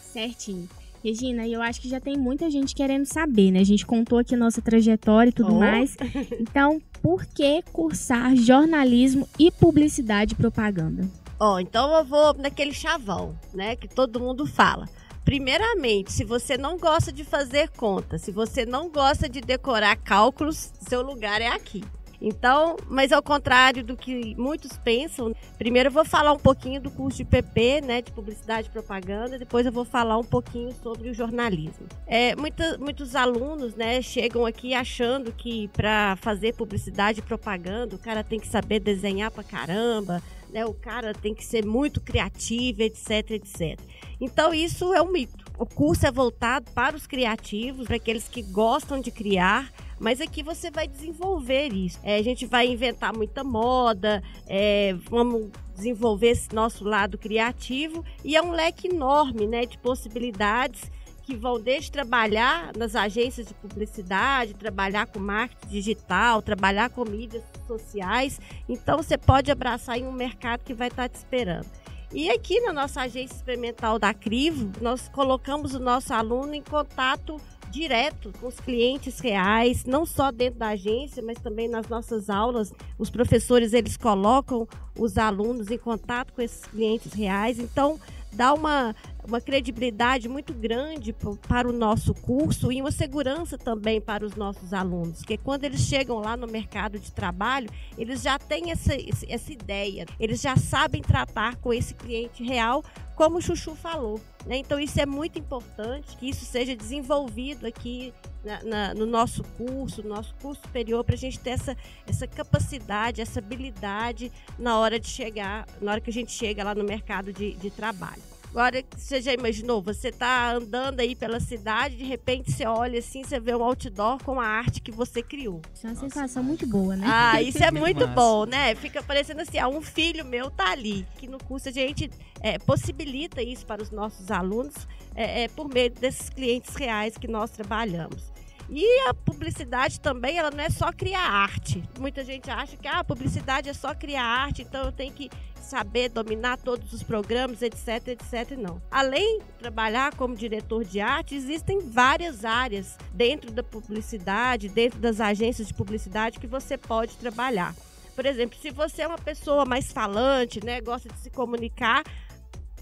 Certinho. 0.00 0.68
Regina, 1.02 1.46
eu 1.46 1.60
acho 1.60 1.82
que 1.82 1.88
já 1.88 2.00
tem 2.00 2.16
muita 2.16 2.50
gente 2.50 2.74
querendo 2.74 3.04
saber, 3.04 3.50
né? 3.50 3.60
A 3.60 3.64
gente 3.64 3.84
contou 3.84 4.18
aqui 4.18 4.34
a 4.34 4.38
nossa 4.38 4.62
trajetória 4.62 5.28
e 5.28 5.32
tudo 5.34 5.54
oh. 5.54 5.58
mais. 5.58 5.96
Então, 6.40 6.80
por 7.02 7.26
que 7.26 7.62
cursar 7.72 8.34
jornalismo 8.34 9.28
e 9.38 9.50
publicidade 9.50 10.32
e 10.32 10.36
propaganda? 10.36 11.06
Ó, 11.38 11.56
oh, 11.56 11.60
então 11.60 11.92
eu 11.94 12.04
vou 12.04 12.32
naquele 12.34 12.72
chavão, 12.72 13.36
né? 13.52 13.76
Que 13.76 13.86
todo 13.86 14.18
mundo 14.18 14.46
fala. 14.46 14.88
Primeiramente, 15.24 16.12
se 16.12 16.22
você 16.22 16.58
não 16.58 16.78
gosta 16.78 17.10
de 17.10 17.24
fazer 17.24 17.70
conta, 17.70 18.18
se 18.18 18.30
você 18.30 18.66
não 18.66 18.90
gosta 18.90 19.28
de 19.28 19.40
decorar 19.40 19.96
cálculos, 19.96 20.72
seu 20.86 21.00
lugar 21.00 21.40
é 21.40 21.48
aqui. 21.48 21.82
Então, 22.20 22.76
mas 22.88 23.12
ao 23.12 23.22
contrário 23.22 23.84
do 23.84 23.96
que 23.96 24.34
muitos 24.36 24.78
pensam, 24.78 25.34
primeiro 25.58 25.88
eu 25.88 25.92
vou 25.92 26.04
falar 26.04 26.32
um 26.32 26.38
pouquinho 26.38 26.80
do 26.80 26.90
curso 26.90 27.18
de 27.18 27.24
PP, 27.24 27.82
né, 27.82 28.00
de 28.00 28.12
publicidade 28.12 28.68
e 28.68 28.70
propaganda, 28.70 29.38
depois 29.38 29.66
eu 29.66 29.72
vou 29.72 29.84
falar 29.84 30.16
um 30.16 30.24
pouquinho 30.24 30.72
sobre 30.82 31.10
o 31.10 31.14
jornalismo. 31.14 31.86
É, 32.06 32.34
muita, 32.34 32.78
muitos 32.78 33.14
alunos, 33.14 33.74
né, 33.74 34.00
chegam 34.00 34.46
aqui 34.46 34.72
achando 34.72 35.32
que 35.32 35.68
para 35.68 36.16
fazer 36.16 36.54
publicidade 36.54 37.18
e 37.18 37.22
propaganda, 37.22 37.94
o 37.94 37.98
cara 37.98 38.24
tem 38.24 38.40
que 38.40 38.48
saber 38.48 38.80
desenhar 38.80 39.30
pra 39.30 39.44
caramba, 39.44 40.22
né, 40.54 40.64
o 40.64 40.72
cara 40.72 41.12
tem 41.12 41.34
que 41.34 41.44
ser 41.44 41.66
muito 41.66 42.00
criativo, 42.00 42.80
etc, 42.80 43.32
etc. 43.32 43.76
Então, 44.20 44.54
isso 44.54 44.94
é 44.94 45.02
um 45.02 45.10
mito. 45.10 45.44
O 45.58 45.66
curso 45.66 46.06
é 46.06 46.12
voltado 46.12 46.70
para 46.70 46.96
os 46.96 47.08
criativos, 47.08 47.88
para 47.88 47.96
aqueles 47.96 48.28
que 48.28 48.40
gostam 48.40 49.00
de 49.00 49.10
criar, 49.10 49.72
mas 49.98 50.20
aqui 50.20 50.44
você 50.44 50.70
vai 50.70 50.86
desenvolver 50.86 51.72
isso. 51.72 51.98
É, 52.04 52.16
a 52.16 52.22
gente 52.22 52.46
vai 52.46 52.68
inventar 52.68 53.12
muita 53.12 53.42
moda, 53.42 54.22
é, 54.46 54.94
vamos 55.10 55.50
desenvolver 55.74 56.28
esse 56.28 56.54
nosso 56.54 56.84
lado 56.84 57.18
criativo 57.18 58.04
e 58.24 58.36
é 58.36 58.42
um 58.42 58.52
leque 58.52 58.86
enorme 58.86 59.48
né, 59.48 59.66
de 59.66 59.76
possibilidades 59.78 60.88
que 61.24 61.34
vão 61.34 61.58
desde 61.58 61.90
trabalhar 61.90 62.72
nas 62.76 62.94
agências 62.94 63.46
de 63.46 63.54
publicidade, 63.54 64.54
trabalhar 64.54 65.06
com 65.06 65.18
marketing 65.18 65.68
digital, 65.68 66.42
trabalhar 66.42 66.90
com 66.90 67.04
mídias 67.04 67.42
sociais. 67.66 68.40
Então 68.68 68.98
você 68.98 69.16
pode 69.16 69.50
abraçar 69.50 69.98
em 69.98 70.06
um 70.06 70.12
mercado 70.12 70.62
que 70.62 70.74
vai 70.74 70.88
estar 70.88 71.08
te 71.08 71.16
esperando. 71.16 71.66
E 72.12 72.30
aqui 72.30 72.60
na 72.60 72.72
nossa 72.72 73.00
agência 73.00 73.34
experimental 73.34 73.98
da 73.98 74.14
Crivo, 74.14 74.70
nós 74.80 75.08
colocamos 75.08 75.74
o 75.74 75.80
nosso 75.80 76.12
aluno 76.12 76.54
em 76.54 76.62
contato 76.62 77.40
direto 77.74 78.32
com 78.40 78.46
os 78.46 78.60
clientes 78.60 79.18
reais, 79.18 79.84
não 79.84 80.06
só 80.06 80.30
dentro 80.30 80.60
da 80.60 80.68
agência, 80.68 81.20
mas 81.20 81.40
também 81.40 81.68
nas 81.68 81.88
nossas 81.88 82.30
aulas. 82.30 82.72
Os 82.96 83.10
professores 83.10 83.72
eles 83.72 83.96
colocam 83.96 84.68
os 84.96 85.18
alunos 85.18 85.72
em 85.72 85.78
contato 85.78 86.32
com 86.32 86.40
esses 86.40 86.64
clientes 86.66 87.12
reais. 87.12 87.58
Então, 87.58 87.98
dá 88.32 88.54
uma, 88.54 88.94
uma 89.26 89.40
credibilidade 89.40 90.28
muito 90.28 90.52
grande 90.52 91.14
para 91.48 91.68
o 91.68 91.72
nosso 91.72 92.14
curso 92.14 92.70
e 92.70 92.80
uma 92.80 92.92
segurança 92.92 93.56
também 93.56 94.00
para 94.00 94.24
os 94.24 94.36
nossos 94.36 94.72
alunos, 94.72 95.22
que 95.22 95.38
quando 95.38 95.64
eles 95.64 95.80
chegam 95.80 96.18
lá 96.18 96.36
no 96.36 96.46
mercado 96.46 96.98
de 96.98 97.10
trabalho, 97.10 97.68
eles 97.96 98.22
já 98.22 98.38
têm 98.38 98.70
essa, 98.70 98.92
essa 99.28 99.52
ideia, 99.52 100.04
eles 100.20 100.40
já 100.40 100.56
sabem 100.56 101.00
tratar 101.00 101.56
com 101.56 101.72
esse 101.72 101.94
cliente 101.94 102.42
real, 102.42 102.84
como 103.14 103.38
o 103.38 103.42
Chuchu 103.42 103.74
falou. 103.74 104.20
Né? 104.44 104.58
Então, 104.58 104.78
isso 104.78 105.00
é 105.00 105.06
muito 105.06 105.38
importante 105.38 106.16
que 106.16 106.28
isso 106.28 106.44
seja 106.44 106.76
desenvolvido 106.76 107.66
aqui 107.66 108.12
na, 108.44 108.62
na, 108.62 108.94
no 108.94 109.06
nosso 109.06 109.42
curso, 109.56 110.02
no 110.02 110.10
nosso 110.10 110.34
curso 110.34 110.60
superior, 110.62 111.02
para 111.02 111.14
a 111.14 111.18
gente 111.18 111.40
ter 111.40 111.50
essa, 111.50 111.76
essa 112.06 112.26
capacidade, 112.26 113.22
essa 113.22 113.38
habilidade 113.38 114.30
na 114.58 114.78
hora 114.78 115.00
de 115.00 115.08
chegar, 115.08 115.66
na 115.80 115.92
hora 115.92 116.00
que 116.00 116.10
a 116.10 116.12
gente 116.12 116.32
chega 116.32 116.62
lá 116.62 116.74
no 116.74 116.84
mercado 116.84 117.32
de, 117.32 117.54
de 117.54 117.70
trabalho. 117.70 118.33
Agora, 118.54 118.84
você 118.96 119.20
já 119.20 119.32
imaginou? 119.32 119.82
Você 119.82 120.10
está 120.10 120.52
andando 120.52 121.00
aí 121.00 121.16
pela 121.16 121.40
cidade, 121.40 121.96
de 121.96 122.04
repente 122.04 122.52
você 122.52 122.64
olha 122.64 123.00
assim, 123.00 123.24
você 123.24 123.40
vê 123.40 123.52
um 123.52 123.64
outdoor 123.64 124.22
com 124.22 124.40
a 124.40 124.46
arte 124.46 124.80
que 124.80 124.92
você 124.92 125.24
criou. 125.24 125.60
Isso 125.74 125.88
é 125.88 125.90
uma 125.90 125.96
sensação 125.96 126.40
muito 126.40 126.64
boa, 126.64 126.94
né? 126.94 127.04
Ah, 127.04 127.42
isso 127.42 127.60
é 127.60 127.72
muito 127.72 128.06
bom, 128.06 128.46
né? 128.46 128.76
Fica 128.76 129.02
parecendo 129.02 129.40
assim, 129.40 129.58
ah, 129.58 129.66
um 129.66 129.82
filho 129.82 130.24
meu 130.24 130.52
tá 130.52 130.70
ali. 130.70 131.04
Que 131.18 131.26
no 131.26 131.38
curso 131.38 131.68
a 131.68 131.72
gente 131.72 132.08
é, 132.40 132.56
possibilita 132.56 133.42
isso 133.42 133.66
para 133.66 133.82
os 133.82 133.90
nossos 133.90 134.30
alunos 134.30 134.86
é, 135.16 135.42
é, 135.42 135.48
por 135.48 135.68
meio 135.68 135.90
desses 135.90 136.30
clientes 136.30 136.76
reais 136.76 137.18
que 137.18 137.26
nós 137.26 137.50
trabalhamos. 137.50 138.32
E 138.70 139.00
a 139.08 139.12
publicidade 139.12 139.98
também, 139.98 140.38
ela 140.38 140.52
não 140.52 140.62
é 140.62 140.70
só 140.70 140.92
criar 140.92 141.28
arte. 141.28 141.82
Muita 141.98 142.24
gente 142.24 142.48
acha 142.48 142.76
que 142.76 142.86
ah, 142.86 143.00
a 143.00 143.04
publicidade 143.04 143.68
é 143.68 143.74
só 143.74 143.92
criar 143.96 144.24
arte, 144.24 144.62
então 144.62 144.84
eu 144.84 144.92
tenho 144.92 145.12
que 145.12 145.28
saber 145.64 146.08
dominar 146.08 146.58
todos 146.58 146.92
os 146.92 147.02
programas, 147.02 147.62
etc, 147.62 148.08
etc, 148.08 148.56
não. 148.56 148.80
Além 148.90 149.38
de 149.38 149.44
trabalhar 149.58 150.14
como 150.14 150.36
diretor 150.36 150.84
de 150.84 151.00
arte, 151.00 151.34
existem 151.34 151.80
várias 151.80 152.44
áreas 152.44 152.96
dentro 153.12 153.50
da 153.50 153.62
publicidade, 153.62 154.68
dentro 154.68 154.98
das 154.98 155.20
agências 155.20 155.68
de 155.68 155.74
publicidade 155.74 156.38
que 156.38 156.46
você 156.46 156.78
pode 156.78 157.16
trabalhar. 157.16 157.74
Por 158.14 158.26
exemplo, 158.26 158.56
se 158.60 158.70
você 158.70 159.02
é 159.02 159.06
uma 159.06 159.18
pessoa 159.18 159.64
mais 159.64 159.90
falante, 159.90 160.64
né, 160.64 160.80
gosta 160.80 161.08
de 161.08 161.18
se 161.18 161.30
comunicar, 161.30 162.04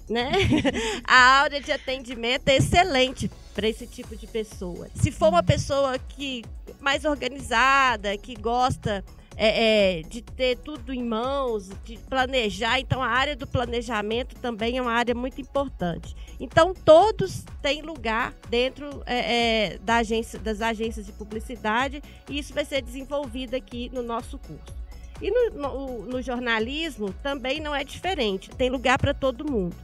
né? 0.09 0.31
A 1.05 1.41
área 1.43 1.61
de 1.61 1.73
atendimento 1.73 2.49
é 2.49 2.57
excelente 2.57 3.31
para 3.55 3.69
esse 3.69 3.87
tipo 3.87 4.15
de 4.17 4.27
pessoa. 4.27 4.89
Se 4.95 5.11
for 5.11 5.29
uma 5.29 5.43
pessoa 5.43 5.99
que 5.99 6.45
mais 6.81 7.05
organizada, 7.05 8.17
que 8.19 8.35
gosta 8.35 9.05
é, 9.37 9.99
é, 9.99 10.03
de 10.03 10.23
ter 10.23 10.57
tudo 10.59 10.93
em 10.93 11.03
mãos, 11.03 11.71
de 11.85 11.99
planejar, 11.99 12.79
então 12.79 13.03
a 13.03 13.09
área 13.09 13.35
do 13.35 13.47
planejamento 13.47 14.35
também 14.37 14.79
é 14.79 14.83
uma 14.83 14.93
área 14.93 15.15
muito 15.15 15.41
importante. 15.41 16.15
Então 16.39 16.75
todos 16.75 17.45
têm 17.61 17.83
lugar 17.83 18.35
dentro 18.49 19.03
é, 19.07 19.73
é 19.75 19.79
da 19.79 19.97
agência, 19.97 20.39
das 20.39 20.61
agências 20.61 21.07
de 21.07 21.13
publicidade 21.13 22.03
e 22.29 22.39
isso 22.39 22.53
vai 22.53 22.65
ser 22.65 22.83
desenvolvido 22.83 23.55
aqui 23.55 23.91
no 23.93 24.03
nosso 24.03 24.39
curso. 24.39 24.83
E 25.21 25.31
no, 25.31 25.51
no, 25.51 26.03
no 26.07 26.23
jornalismo 26.23 27.15
também 27.23 27.61
não 27.61 27.75
é 27.75 27.85
diferente, 27.85 28.51
tem 28.51 28.69
lugar 28.69 28.99
para 28.99 29.15
todo 29.15 29.51
mundo. 29.51 29.77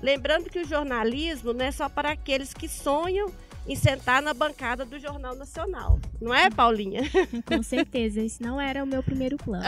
Lembrando 0.00 0.50
que 0.50 0.58
o 0.58 0.66
jornalismo 0.66 1.52
não 1.52 1.64
é 1.64 1.72
só 1.72 1.88
para 1.88 2.10
aqueles 2.10 2.52
que 2.52 2.68
sonham 2.68 3.32
em 3.66 3.74
sentar 3.74 4.22
na 4.22 4.34
bancada 4.34 4.84
do 4.84 4.98
Jornal 4.98 5.34
Nacional. 5.34 5.98
Não 6.20 6.34
é, 6.34 6.50
Paulinha? 6.50 7.02
Com 7.46 7.62
certeza, 7.62 8.20
isso 8.20 8.42
não 8.42 8.60
era 8.60 8.82
o 8.82 8.86
meu 8.86 9.02
primeiro 9.02 9.36
plano. 9.36 9.64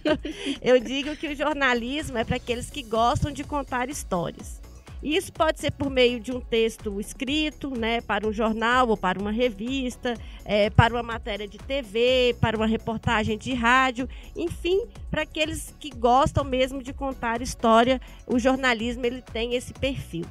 Eu 0.62 0.80
digo 0.80 1.14
que 1.16 1.28
o 1.28 1.36
jornalismo 1.36 2.18
é 2.18 2.24
para 2.24 2.36
aqueles 2.36 2.70
que 2.70 2.82
gostam 2.82 3.30
de 3.30 3.44
contar 3.44 3.88
histórias. 3.88 4.60
Isso 5.02 5.32
pode 5.32 5.60
ser 5.60 5.70
por 5.72 5.90
meio 5.90 6.18
de 6.18 6.32
um 6.32 6.40
texto 6.40 6.98
escrito, 6.98 7.70
né, 7.70 8.00
para 8.00 8.26
um 8.26 8.32
jornal 8.32 8.88
ou 8.88 8.96
para 8.96 9.20
uma 9.20 9.30
revista, 9.30 10.14
é, 10.44 10.70
para 10.70 10.94
uma 10.94 11.02
matéria 11.02 11.46
de 11.46 11.58
TV, 11.58 12.34
para 12.40 12.56
uma 12.56 12.66
reportagem 12.66 13.36
de 13.36 13.52
rádio, 13.52 14.08
enfim, 14.34 14.86
para 15.10 15.22
aqueles 15.22 15.74
que 15.78 15.90
gostam 15.90 16.42
mesmo 16.44 16.82
de 16.82 16.92
contar 16.92 17.42
história, 17.42 18.00
o 18.26 18.38
jornalismo 18.38 19.04
ele 19.04 19.22
tem 19.22 19.54
esse 19.54 19.72
perfil. 19.74 20.24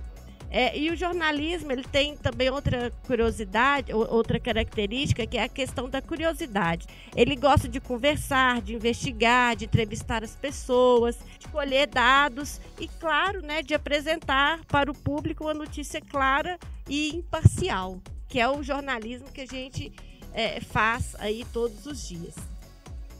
É, 0.50 0.78
e 0.78 0.90
o 0.90 0.96
jornalismo 0.96 1.72
ele 1.72 1.84
tem 1.84 2.16
também 2.16 2.50
outra 2.50 2.92
curiosidade, 3.06 3.94
outra 3.94 4.40
característica, 4.40 5.26
que 5.26 5.38
é 5.38 5.44
a 5.44 5.50
questão 5.50 5.90
da 5.90 6.02
curiosidade. 6.02 6.88
Ele 7.16 7.36
gosta 7.36 7.68
de 7.68 7.80
conversar, 7.80 8.62
de 8.62 8.74
investigar, 8.74 9.56
de 9.56 9.66
entrevistar 9.66 10.24
as 10.24 10.36
pessoas, 10.36 11.18
de 11.40 11.48
colher 11.50 11.88
dados 11.88 12.62
e, 12.80 12.88
claro, 12.88 13.42
né, 13.42 13.62
de 13.62 13.74
apresentar 13.74 14.64
para 14.66 14.90
o 14.90 14.94
público 14.94 15.44
uma 15.44 15.54
notícia 15.54 16.00
clara 16.00 16.58
e 16.88 17.16
imparcial, 17.16 18.02
que 18.28 18.40
é 18.40 18.48
o 18.48 18.64
jornalismo 18.64 19.32
que 19.32 19.42
a 19.42 19.46
gente 19.46 19.92
é, 20.34 20.60
faz 20.62 21.16
aí 21.20 21.46
todos 21.52 21.86
os 21.86 22.08
dias. 22.08 22.36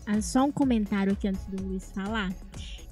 Ah, 0.06 0.22
só 0.22 0.44
um 0.44 0.52
comentário 0.52 1.14
aqui 1.14 1.28
antes 1.28 1.46
do 1.46 1.62
Luiz 1.64 1.92
falar. 1.92 2.32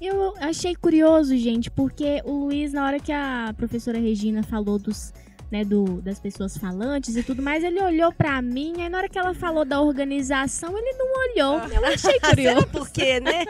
Eu 0.00 0.34
achei 0.38 0.74
curioso, 0.74 1.36
gente, 1.36 1.70
porque 1.70 2.20
o 2.24 2.44
Luiz, 2.44 2.72
na 2.72 2.84
hora 2.84 3.00
que 3.00 3.12
a 3.12 3.54
professora 3.56 3.98
Regina 3.98 4.42
falou 4.42 4.78
dos, 4.78 5.12
né, 5.50 5.64
do, 5.64 6.00
das 6.02 6.18
pessoas 6.18 6.56
falantes 6.56 7.16
e 7.16 7.22
tudo 7.22 7.40
mais, 7.40 7.62
ele 7.62 7.80
olhou 7.80 8.12
para 8.12 8.42
mim, 8.42 8.74
aí 8.82 8.88
na 8.88 8.98
hora 8.98 9.08
que 9.08 9.18
ela 9.18 9.34
falou 9.34 9.64
da 9.64 9.80
organização, 9.80 10.76
ele 10.76 10.92
não 10.94 11.06
olhou. 11.06 11.68
Eu 11.70 11.86
achei 11.86 12.18
curioso. 12.20 12.66
por 12.66 12.90
quê, 12.90 13.20
né? 13.20 13.44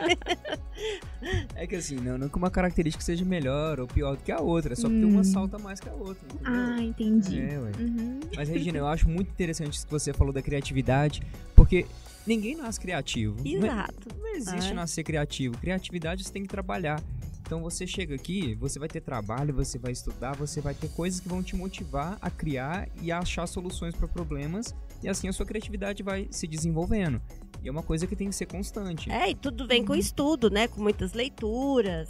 É 1.55 1.65
que 1.65 1.75
assim, 1.75 1.95
não, 1.95 2.17
não 2.17 2.29
que 2.29 2.37
uma 2.37 2.51
característica 2.51 3.03
seja 3.03 3.25
melhor 3.25 3.79
ou 3.79 3.87
pior 3.87 4.15
do 4.15 4.23
que 4.23 4.31
a 4.31 4.39
outra, 4.39 4.73
é 4.73 4.75
só 4.75 4.87
porque 4.87 5.05
hum. 5.05 5.09
uma 5.09 5.23
salta 5.23 5.57
mais 5.57 5.79
que 5.79 5.89
a 5.89 5.93
outra. 5.93 6.23
Entendeu? 6.31 6.53
Ah, 6.53 6.81
entendi. 6.81 7.39
É, 7.41 7.59
ué. 7.59 7.71
Uhum. 7.79 8.19
Mas, 8.35 8.49
Regina, 8.49 8.77
eu 8.77 8.87
acho 8.87 9.09
muito 9.09 9.29
interessante 9.29 9.73
isso 9.73 9.85
que 9.85 9.91
você 9.91 10.13
falou 10.13 10.31
da 10.31 10.41
criatividade, 10.41 11.21
porque 11.55 11.85
ninguém 12.27 12.55
nasce 12.55 12.79
criativo. 12.79 13.35
Exato. 13.43 14.09
Existe 14.35 14.71
é. 14.71 14.73
nascer 14.73 15.03
criativo. 15.03 15.57
Criatividade 15.57 16.23
você 16.23 16.31
tem 16.31 16.43
que 16.43 16.49
trabalhar. 16.49 17.01
Então 17.41 17.61
você 17.61 17.85
chega 17.85 18.15
aqui, 18.15 18.55
você 18.55 18.79
vai 18.79 18.87
ter 18.87 19.01
trabalho, 19.01 19.53
você 19.53 19.77
vai 19.77 19.91
estudar, 19.91 20.35
você 20.35 20.61
vai 20.61 20.73
ter 20.73 20.89
coisas 20.89 21.19
que 21.19 21.29
vão 21.29 21.43
te 21.43 21.55
motivar 21.55 22.17
a 22.19 22.29
criar 22.29 22.89
e 23.01 23.11
a 23.11 23.19
achar 23.19 23.45
soluções 23.45 23.95
para 23.95 24.07
problemas 24.07 24.73
e 25.03 25.07
assim 25.07 25.27
a 25.27 25.33
sua 25.33 25.45
criatividade 25.45 26.01
vai 26.01 26.27
se 26.31 26.47
desenvolvendo. 26.47 27.21
E 27.61 27.67
é 27.67 27.71
uma 27.71 27.83
coisa 27.83 28.07
que 28.07 28.15
tem 28.15 28.29
que 28.29 28.35
ser 28.35 28.47
constante. 28.47 29.11
É, 29.11 29.29
e 29.29 29.35
tudo 29.35 29.67
vem 29.67 29.85
com 29.85 29.93
uhum. 29.93 29.99
estudo, 29.99 30.49
né? 30.49 30.67
Com 30.67 30.81
muitas 30.81 31.13
leituras, 31.13 32.09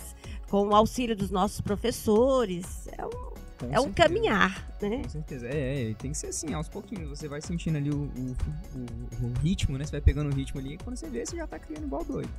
com 0.50 0.70
o 0.70 0.75
auxílio 0.75 1.15
dos 1.15 1.32
nossos 1.32 1.60
professores. 1.60 2.88
É 2.98 3.05
um 3.05 3.25
com 3.57 3.74
é 3.74 3.79
um 3.79 3.91
caminhar, 3.91 4.67
né? 4.81 5.01
Com 5.03 5.09
certeza. 5.09 5.47
É, 5.47 5.91
é, 5.91 5.93
tem 5.93 6.12
que 6.12 6.17
ser 6.17 6.27
assim, 6.27 6.53
aos 6.53 6.67
pouquinhos. 6.67 7.09
Você 7.09 7.27
vai 7.27 7.41
sentindo 7.41 7.77
ali 7.77 7.89
o, 7.89 7.95
o, 7.95 8.35
o, 8.75 9.25
o 9.25 9.33
ritmo, 9.41 9.77
né? 9.77 9.85
Você 9.85 9.91
vai 9.91 10.01
pegando 10.01 10.31
o 10.31 10.35
ritmo 10.35 10.59
ali 10.59 10.74
e 10.74 10.77
quando 10.77 10.95
você 10.95 11.09
vê, 11.09 11.25
você 11.25 11.35
já 11.38 11.47
tá 11.47 11.57
criando 11.59 11.85
igual 11.85 12.03
doido. 12.03 12.29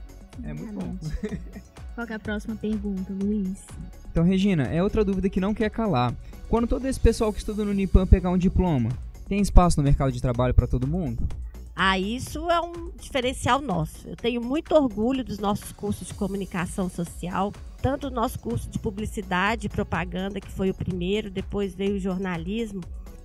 É 0.43 0.53
muito 0.53 0.75
bom. 0.75 0.97
Qual 1.95 2.07
é 2.07 2.15
a 2.15 2.19
próxima 2.19 2.55
pergunta, 2.57 3.13
Luiz? 3.13 3.65
Então, 4.11 4.23
Regina, 4.23 4.65
é 4.65 4.83
outra 4.83 5.05
dúvida 5.05 5.31
que 5.31 5.41
não 5.41 5.55
quer 5.55 5.71
calar. 5.71 6.15
Quando 6.49 6.67
todo 6.67 6.85
esse 6.87 7.01
pessoal 7.01 7.33
que 7.33 7.39
estuda 7.39 7.65
no 7.65 7.71
Unipam 7.71 8.07
pegar 8.07 8.31
um 8.31 8.39
diploma, 8.39 8.91
tem 9.29 9.41
espaço 9.41 9.79
no 9.79 9.85
mercado 9.85 10.13
de 10.13 10.21
trabalho 10.21 10.53
para 10.53 10.67
todo 10.67 10.87
mundo? 10.87 11.27
Ah, 11.75 11.99
isso 11.99 12.51
é 12.51 12.61
um 12.61 12.91
diferencial 12.99 13.61
nosso. 13.61 14.09
Eu 14.09 14.17
tenho 14.17 14.41
muito 14.41 14.75
orgulho 14.75 15.23
dos 15.23 15.39
nossos 15.39 15.73
cursos 15.73 16.09
de 16.09 16.15
comunicação 16.15 16.89
social, 16.89 17.53
tanto 17.87 18.09
o 18.09 18.11
nosso 18.11 18.37
curso 18.41 18.69
de 18.69 18.81
publicidade 18.81 19.69
e 19.69 19.71
propaganda, 19.71 20.41
que 20.41 20.51
foi 20.51 20.71
o 20.71 20.75
primeiro, 20.75 21.31
depois 21.31 21.73
veio 21.73 21.95
o 21.95 22.01
jornalismo, 22.01 22.81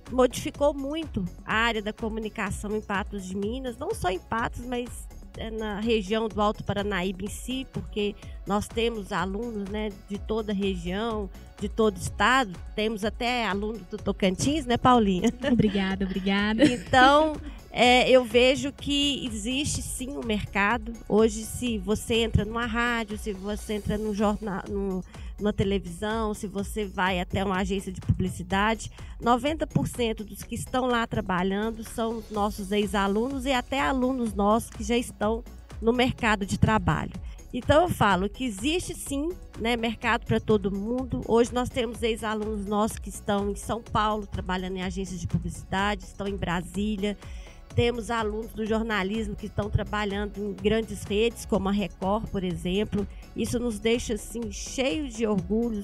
modificou 0.08 0.72
muito 0.72 1.24
a 1.44 1.52
área 1.52 1.82
da 1.82 1.92
comunicação 1.92 2.76
em 2.76 2.80
Patos 2.80 3.26
de 3.26 3.36
Minas, 3.36 3.76
não 3.76 3.92
só 3.92 4.08
em 4.08 4.20
Patos, 4.20 4.64
mas 4.64 5.08
é, 5.36 5.50
na 5.50 5.80
região 5.80 6.28
do 6.28 6.40
Alto 6.40 6.62
Paranaíba 6.62 7.24
em 7.24 7.28
si, 7.28 7.66
porque 7.72 8.14
nós 8.46 8.68
temos 8.68 9.10
alunos 9.10 9.68
né, 9.68 9.88
de 10.08 10.16
toda 10.16 10.52
a 10.52 10.54
região, 10.54 11.28
de 11.60 11.68
todo 11.68 11.96
o 11.96 12.00
estado, 12.00 12.52
temos 12.76 13.04
até 13.04 13.44
aluno 13.44 13.80
do 13.90 13.98
Tocantins, 13.98 14.64
né, 14.64 14.76
Paulinha? 14.76 15.28
Obrigada, 15.50 16.04
obrigada. 16.04 16.62
Então, 16.62 17.32
é, 17.74 18.08
eu 18.10 18.22
vejo 18.22 18.70
que 18.70 19.26
existe 19.26 19.80
sim 19.80 20.10
um 20.10 20.24
mercado. 20.24 20.92
Hoje, 21.08 21.42
se 21.42 21.78
você 21.78 22.16
entra 22.16 22.44
numa 22.44 22.66
rádio, 22.66 23.16
se 23.16 23.32
você 23.32 23.74
entra 23.74 23.96
num 23.96 24.12
jornal, 24.12 24.62
num, 24.68 25.00
numa 25.38 25.54
televisão, 25.54 26.34
se 26.34 26.46
você 26.46 26.84
vai 26.84 27.18
até 27.18 27.42
uma 27.42 27.56
agência 27.56 27.90
de 27.90 27.98
publicidade, 27.98 28.92
90% 29.22 30.16
dos 30.16 30.42
que 30.42 30.54
estão 30.54 30.84
lá 30.84 31.06
trabalhando 31.06 31.82
são 31.82 32.22
nossos 32.30 32.72
ex-alunos 32.72 33.46
e 33.46 33.52
até 33.52 33.80
alunos 33.80 34.34
nossos 34.34 34.68
que 34.68 34.84
já 34.84 34.98
estão 34.98 35.42
no 35.80 35.94
mercado 35.94 36.44
de 36.44 36.58
trabalho. 36.58 37.12
Então 37.54 37.82
eu 37.82 37.88
falo 37.88 38.30
que 38.30 38.44
existe 38.44 38.94
sim 38.94 39.30
né, 39.58 39.76
mercado 39.76 40.24
para 40.24 40.40
todo 40.40 40.70
mundo. 40.70 41.22
Hoje 41.26 41.52
nós 41.52 41.68
temos 41.68 42.02
ex-alunos 42.02 42.64
nossos 42.64 42.98
que 42.98 43.10
estão 43.10 43.50
em 43.50 43.56
São 43.56 43.82
Paulo 43.82 44.26
trabalhando 44.26 44.76
em 44.76 44.82
agências 44.82 45.20
de 45.20 45.26
publicidade, 45.26 46.04
estão 46.04 46.26
em 46.26 46.36
Brasília, 46.36 47.16
temos 47.74 48.10
alunos 48.10 48.52
do 48.52 48.66
jornalismo 48.66 49.34
que 49.34 49.46
estão 49.46 49.70
trabalhando 49.70 50.38
em 50.38 50.52
grandes 50.52 51.02
redes, 51.04 51.44
como 51.44 51.68
a 51.68 51.72
Record, 51.72 52.28
por 52.28 52.44
exemplo. 52.44 53.06
Isso 53.34 53.58
nos 53.58 53.78
deixa 53.78 54.14
assim 54.14 54.52
cheios 54.52 55.14
de 55.14 55.26
orgulho, 55.26 55.82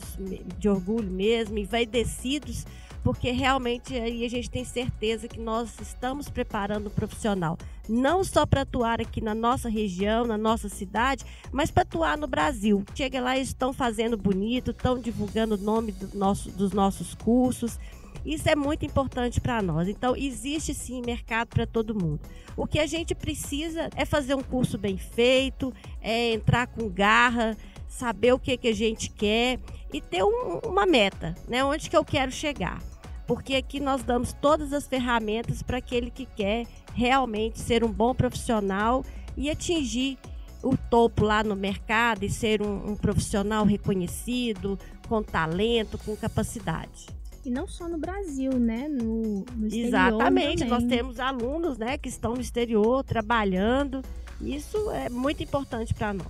de 0.59 0.68
orgulho 0.68 1.11
mesmo, 1.11 1.59
envaidecidos, 1.59 2.66
porque 3.02 3.30
realmente 3.30 3.95
aí 3.95 4.25
a 4.25 4.28
gente 4.28 4.50
tem 4.50 4.64
certeza 4.64 5.28
que 5.28 5.40
nós 5.40 5.80
estamos 5.80 6.28
preparando 6.28 6.88
o 6.88 6.90
profissional, 6.90 7.57
não 7.88 8.23
só 8.23 8.45
para 8.45 8.62
atuar 8.62 9.00
aqui 9.00 9.21
na 9.21 9.35
nossa 9.35 9.68
região, 9.68 10.26
na 10.26 10.37
nossa 10.37 10.68
cidade, 10.68 11.25
mas 11.50 11.71
para 11.71 11.83
atuar 11.85 12.18
no 12.18 12.26
Brasil. 12.26 12.85
Chega 12.95 13.21
lá, 13.21 13.37
eles 13.37 13.49
estão 13.49 13.73
fazendo 13.73 14.16
bonito, 14.16 14.73
estão 14.73 14.99
divulgando 14.99 15.54
o 15.54 15.59
nome 15.59 15.92
do 15.92 16.18
nosso, 16.18 16.50
dos 16.50 16.73
nossos 16.73 17.14
cursos 17.14 17.78
isso 18.25 18.48
é 18.48 18.56
muito 18.56 18.84
importante 18.84 19.40
para 19.40 19.62
nós. 19.62 19.88
Então, 19.88 20.16
existe 20.16 20.75
sim 20.75 21.02
mercado 21.04 21.48
para 21.48 21.66
todo 21.66 21.94
mundo. 21.94 22.20
O 22.56 22.66
que 22.66 22.78
a 22.78 22.87
gente 22.87 23.14
precisa 23.14 23.88
é 23.94 24.04
fazer 24.04 24.34
um 24.34 24.42
curso 24.42 24.76
bem 24.76 24.96
feito, 24.96 25.72
é 26.00 26.32
entrar 26.32 26.66
com 26.66 26.88
garra, 26.88 27.56
saber 27.87 28.32
o 28.32 28.38
que, 28.38 28.56
que 28.56 28.68
a 28.68 28.75
gente 28.75 29.10
quer 29.10 29.58
e 29.92 30.00
ter 30.00 30.22
um, 30.22 30.60
uma 30.64 30.84
meta, 30.84 31.34
né? 31.48 31.64
Onde 31.64 31.88
que 31.88 31.96
eu 31.96 32.04
quero 32.04 32.30
chegar. 32.30 32.82
Porque 33.26 33.56
aqui 33.56 33.80
nós 33.80 34.02
damos 34.02 34.32
todas 34.32 34.72
as 34.72 34.87
ferramentas 34.87 35.62
para 35.62 35.78
aquele 35.78 36.10
que 36.10 36.26
quer 36.26 36.66
realmente 36.94 37.58
ser 37.58 37.84
um 37.84 37.92
bom 37.92 38.14
profissional 38.14 39.04
e 39.37 39.50
atingir 39.50 40.18
o 40.62 40.76
topo 40.76 41.25
lá 41.25 41.44
no 41.44 41.54
mercado 41.54 42.25
e 42.25 42.30
ser 42.30 42.62
um, 42.62 42.92
um 42.92 42.96
profissional 42.96 43.64
reconhecido, 43.64 44.78
com 45.08 45.22
talento, 45.22 45.98
com 45.98 46.16
capacidade. 46.16 47.17
E 47.48 47.50
não 47.50 47.66
só 47.66 47.88
no 47.88 47.96
Brasil, 47.96 48.52
né? 48.58 48.86
No, 48.88 49.42
no 49.56 49.66
Exatamente. 49.66 50.58
Também. 50.58 50.68
Nós 50.68 50.84
temos 50.84 51.18
alunos 51.18 51.78
né, 51.78 51.96
que 51.96 52.10
estão 52.10 52.34
no 52.34 52.42
exterior 52.42 53.02
trabalhando. 53.02 54.02
Isso 54.38 54.90
é 54.90 55.08
muito 55.08 55.42
importante 55.42 55.94
para 55.94 56.12
nós. 56.12 56.26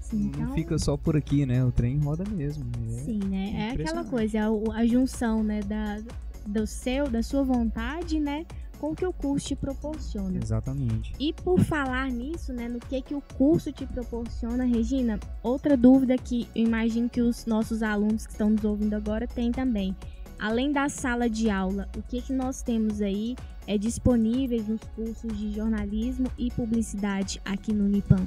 Sim, 0.00 0.26
então... 0.26 0.40
Não 0.40 0.54
fica 0.54 0.76
só 0.76 0.96
por 0.96 1.16
aqui, 1.16 1.46
né? 1.46 1.64
O 1.64 1.70
trem 1.70 1.98
roda 1.98 2.24
mesmo. 2.28 2.64
É 2.84 2.98
Sim, 2.98 3.20
né? 3.28 3.54
É 3.54 3.80
aquela 3.80 4.02
coisa, 4.02 4.40
a, 4.40 4.80
a 4.80 4.84
junção, 4.84 5.44
né? 5.44 5.60
Da, 5.62 6.00
do 6.44 6.66
seu, 6.66 7.08
da 7.08 7.22
sua 7.22 7.44
vontade, 7.44 8.18
né? 8.18 8.44
com 8.78 8.90
o 8.90 8.94
que 8.94 9.06
o 9.06 9.12
curso 9.12 9.46
te 9.46 9.56
proporciona. 9.56 10.38
Exatamente. 10.38 11.14
E 11.18 11.32
por 11.32 11.60
falar 11.60 12.10
nisso, 12.10 12.52
né, 12.52 12.68
no 12.68 12.78
que 12.78 13.00
que 13.00 13.14
o 13.14 13.22
curso 13.38 13.72
te 13.72 13.86
proporciona, 13.86 14.64
Regina, 14.64 15.18
outra 15.42 15.78
dúvida 15.78 16.16
que 16.18 16.46
eu 16.54 16.62
imagino 16.66 17.08
que 17.08 17.22
os 17.22 17.46
nossos 17.46 17.82
alunos 17.82 18.26
que 18.26 18.32
estão 18.32 18.50
nos 18.50 18.64
ouvindo 18.64 18.92
agora 18.94 19.26
têm 19.26 19.50
também. 19.50 19.96
Além 20.38 20.70
da 20.70 20.88
sala 20.88 21.30
de 21.30 21.48
aula, 21.48 21.88
o 21.96 22.02
que, 22.02 22.20
que 22.20 22.32
nós 22.32 22.62
temos 22.62 23.00
aí 23.00 23.36
é 23.66 23.78
disponíveis 23.78 24.68
nos 24.68 24.80
cursos 24.94 25.36
de 25.36 25.54
jornalismo 25.54 26.30
e 26.38 26.50
publicidade 26.50 27.40
aqui 27.44 27.72
no 27.72 27.84
Unipam? 27.84 28.26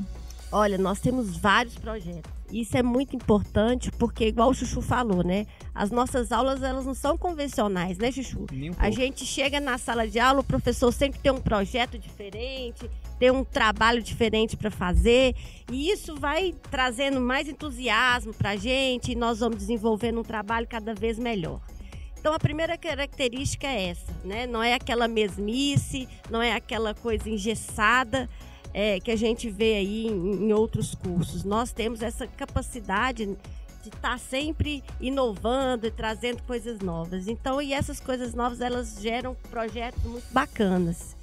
Olha, 0.51 0.77
nós 0.77 0.99
temos 0.99 1.37
vários 1.37 1.75
projetos. 1.75 2.31
Isso 2.51 2.75
é 2.75 2.81
muito 2.81 3.15
importante 3.15 3.91
porque, 3.91 4.25
igual 4.25 4.49
o 4.49 4.53
Chuchu 4.55 4.81
falou, 4.81 5.23
né? 5.23 5.45
As 5.75 5.91
nossas 5.91 6.31
aulas, 6.31 6.63
elas 6.63 6.83
não 6.83 6.95
são 6.95 7.15
convencionais, 7.15 7.99
né, 7.99 8.11
Chuchu? 8.11 8.47
Nem 8.51 8.71
um 8.71 8.73
A 8.79 8.89
gente 8.89 9.23
chega 9.23 9.59
na 9.59 9.77
sala 9.77 10.07
de 10.07 10.19
aula, 10.19 10.39
o 10.39 10.43
professor 10.43 10.91
sempre 10.91 11.19
tem 11.19 11.31
um 11.31 11.39
projeto 11.39 11.99
diferente, 11.99 12.89
tem 13.19 13.29
um 13.29 13.43
trabalho 13.43 14.01
diferente 14.01 14.57
para 14.57 14.71
fazer, 14.71 15.35
e 15.71 15.91
isso 15.91 16.15
vai 16.15 16.55
trazendo 16.71 17.21
mais 17.21 17.47
entusiasmo 17.47 18.33
para 18.33 18.51
a 18.51 18.55
gente, 18.55 19.11
e 19.11 19.15
nós 19.15 19.39
vamos 19.41 19.57
desenvolvendo 19.57 20.19
um 20.19 20.23
trabalho 20.23 20.65
cada 20.67 20.95
vez 20.95 21.19
melhor. 21.19 21.61
Então, 22.19 22.33
a 22.33 22.39
primeira 22.39 22.77
característica 22.77 23.65
é 23.65 23.87
essa, 23.89 24.13
né? 24.25 24.45
Não 24.45 24.61
é 24.61 24.73
aquela 24.73 25.07
mesmice, 25.07 26.07
não 26.29 26.41
é 26.41 26.51
aquela 26.51 26.93
coisa 26.93 27.29
engessada 27.29 28.29
é, 28.73 28.99
que 28.99 29.09
a 29.09 29.15
gente 29.15 29.49
vê 29.49 29.75
aí 29.75 30.07
em, 30.07 30.47
em 30.47 30.53
outros 30.53 30.93
cursos. 30.93 31.45
Nós 31.45 31.71
temos 31.71 32.01
essa 32.01 32.27
capacidade 32.27 33.25
de 33.81 33.87
estar 33.87 34.19
sempre 34.19 34.83
inovando 34.99 35.87
e 35.87 35.91
trazendo 35.91 36.43
coisas 36.43 36.79
novas. 36.79 37.27
Então, 37.29 37.61
e 37.61 37.71
essas 37.71 38.01
coisas 38.01 38.33
novas, 38.33 38.59
elas 38.59 38.99
geram 38.99 39.35
projetos 39.49 40.03
muito 40.03 40.25
bacanas. 40.33 41.15